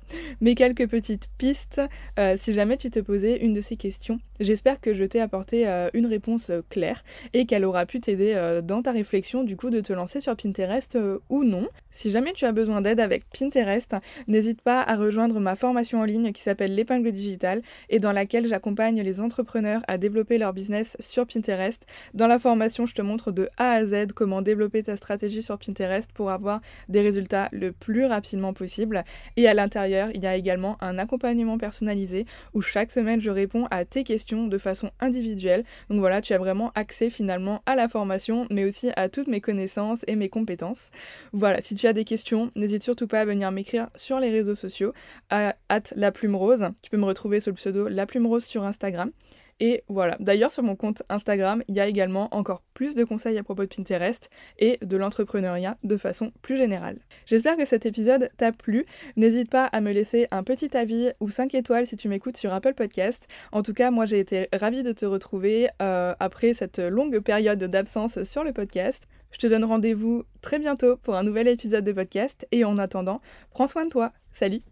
mes 0.40 0.54
quelques 0.54 0.86
petites 0.86 1.30
pistes 1.38 1.80
euh, 2.18 2.34
si 2.36 2.52
jamais 2.52 2.76
tu 2.76 2.90
te 2.90 3.00
posais 3.00 3.38
une 3.38 3.54
de 3.54 3.62
ces 3.62 3.76
questions. 3.76 4.20
J'espère 4.40 4.80
que 4.80 4.92
je 4.92 5.04
t'ai 5.04 5.20
apporté 5.20 5.66
euh, 5.68 5.88
une 5.94 6.06
réponse 6.06 6.50
euh, 6.50 6.62
claire 6.68 7.02
et 7.32 7.46
qu'elle 7.46 7.64
aura 7.64 7.86
pu 7.86 8.00
t'aider 8.00 8.60
dans 8.62 8.82
ta 8.82 8.92
réflexion 8.92 9.42
du 9.42 9.56
coup 9.56 9.70
de 9.70 9.80
te 9.80 9.92
lancer 9.92 10.20
sur 10.20 10.36
Pinterest 10.36 10.98
ou 11.30 11.44
non. 11.44 11.66
Si 11.90 12.10
jamais 12.10 12.32
tu 12.32 12.44
as 12.44 12.52
besoin 12.52 12.82
d'aide 12.82 13.00
avec 13.00 13.24
Pinterest, 13.30 13.96
n'hésite 14.28 14.60
pas 14.60 14.82
à 14.82 14.96
rejoindre 14.96 15.40
ma 15.40 15.54
formation 15.54 16.00
en 16.00 16.04
ligne 16.04 16.32
qui 16.32 16.42
s'appelle 16.42 16.74
l'épingle 16.74 17.10
digitale 17.12 17.62
et 17.88 17.98
dans 17.98 18.12
laquelle 18.12 18.46
j'accompagne 18.46 19.00
les 19.00 19.20
entrepreneurs 19.20 19.82
à 19.88 19.96
développer 19.96 20.38
leur 20.38 20.52
business 20.52 20.96
sur 21.00 21.26
Pinterest. 21.26 21.86
Dans 22.12 22.26
la 22.26 22.38
formation, 22.38 22.86
je 22.86 22.94
te 22.94 23.02
montre 23.02 23.32
de 23.32 23.48
A 23.56 23.72
à 23.72 23.86
Z 23.86 24.12
comment 24.14 24.42
développer 24.42 24.82
ta 24.82 24.96
stratégie 24.96 25.42
sur 25.42 25.58
Pinterest 25.58 26.10
pour 26.12 26.30
avoir 26.30 26.60
des 26.88 27.00
résultats 27.00 27.48
le 27.52 27.72
plus 27.72 28.04
rapidement 28.04 28.52
possible. 28.52 29.04
Et 29.36 29.48
à 29.48 29.54
l'intérieur, 29.54 30.08
il 30.14 30.22
y 30.22 30.26
a 30.26 30.36
également 30.36 30.76
un 30.80 30.98
accompagnement 30.98 31.58
personnalisé 31.58 32.26
où 32.54 32.60
chaque 32.60 32.92
semaine 32.92 33.20
je 33.20 33.30
réponds 33.30 33.66
à 33.70 33.84
tes 33.84 34.04
questions 34.04 34.46
de 34.46 34.58
façon 34.58 34.90
individuelle. 35.00 35.64
Donc 35.90 36.00
voilà, 36.00 36.20
tu 36.20 36.32
as 36.32 36.38
vraiment 36.38 36.72
accès 36.74 37.10
finalement 37.10 37.62
à 37.66 37.74
la 37.74 37.88
formation, 37.88 38.46
mais 38.50 38.64
aussi 38.64 38.90
à 38.96 39.08
toutes 39.08 39.28
mes 39.28 39.40
connaissances 39.40 40.04
et 40.06 40.16
mes 40.16 40.28
compétences. 40.28 40.90
Voilà, 41.32 41.60
si 41.60 41.74
tu 41.74 41.86
as 41.86 41.92
des 41.92 42.04
questions, 42.04 42.50
n'hésite 42.56 42.82
surtout 42.82 43.06
pas 43.06 43.20
à 43.20 43.24
venir 43.24 43.50
m'écrire 43.50 43.88
sur 43.94 44.20
les 44.20 44.30
réseaux 44.30 44.54
sociaux 44.54 44.92
à 45.30 45.54
la 45.96 46.12
plume 46.12 46.36
rose. 46.36 46.68
Tu 46.82 46.90
peux 46.90 46.96
me 46.96 47.04
retrouver 47.04 47.40
sous 47.40 47.50
le 47.50 47.56
pseudo 47.56 47.88
la 47.88 48.06
plume 48.06 48.26
rose 48.26 48.44
sur 48.44 48.64
Instagram. 48.64 49.10
Et 49.62 49.84
voilà. 49.88 50.16
D'ailleurs, 50.18 50.50
sur 50.50 50.64
mon 50.64 50.74
compte 50.74 51.04
Instagram, 51.08 51.62
il 51.68 51.76
y 51.76 51.80
a 51.80 51.86
également 51.86 52.28
encore 52.34 52.62
plus 52.74 52.96
de 52.96 53.04
conseils 53.04 53.38
à 53.38 53.44
propos 53.44 53.62
de 53.62 53.68
Pinterest 53.68 54.28
et 54.58 54.76
de 54.82 54.96
l'entrepreneuriat 54.96 55.78
de 55.84 55.96
façon 55.96 56.32
plus 56.42 56.56
générale. 56.56 56.98
J'espère 57.26 57.56
que 57.56 57.64
cet 57.64 57.86
épisode 57.86 58.28
t'a 58.36 58.50
plu. 58.50 58.86
N'hésite 59.14 59.48
pas 59.48 59.66
à 59.66 59.80
me 59.80 59.92
laisser 59.92 60.26
un 60.32 60.42
petit 60.42 60.76
avis 60.76 61.12
ou 61.20 61.28
5 61.28 61.54
étoiles 61.54 61.86
si 61.86 61.96
tu 61.96 62.08
m'écoutes 62.08 62.36
sur 62.36 62.52
Apple 62.52 62.74
Podcast. 62.74 63.28
En 63.52 63.62
tout 63.62 63.72
cas, 63.72 63.92
moi 63.92 64.04
j'ai 64.04 64.18
été 64.18 64.48
ravie 64.52 64.82
de 64.82 64.90
te 64.90 65.06
retrouver 65.06 65.68
euh, 65.80 66.12
après 66.18 66.54
cette 66.54 66.80
longue 66.80 67.20
période 67.20 67.62
d'absence 67.62 68.20
sur 68.24 68.42
le 68.42 68.52
podcast. 68.52 69.06
Je 69.30 69.38
te 69.38 69.46
donne 69.46 69.64
rendez-vous 69.64 70.24
très 70.40 70.58
bientôt 70.58 70.96
pour 70.96 71.14
un 71.14 71.22
nouvel 71.22 71.46
épisode 71.46 71.84
de 71.84 71.92
podcast 71.92 72.48
et 72.50 72.64
en 72.64 72.78
attendant, 72.78 73.20
prends 73.52 73.68
soin 73.68 73.84
de 73.84 73.90
toi. 73.90 74.12
Salut 74.32 74.71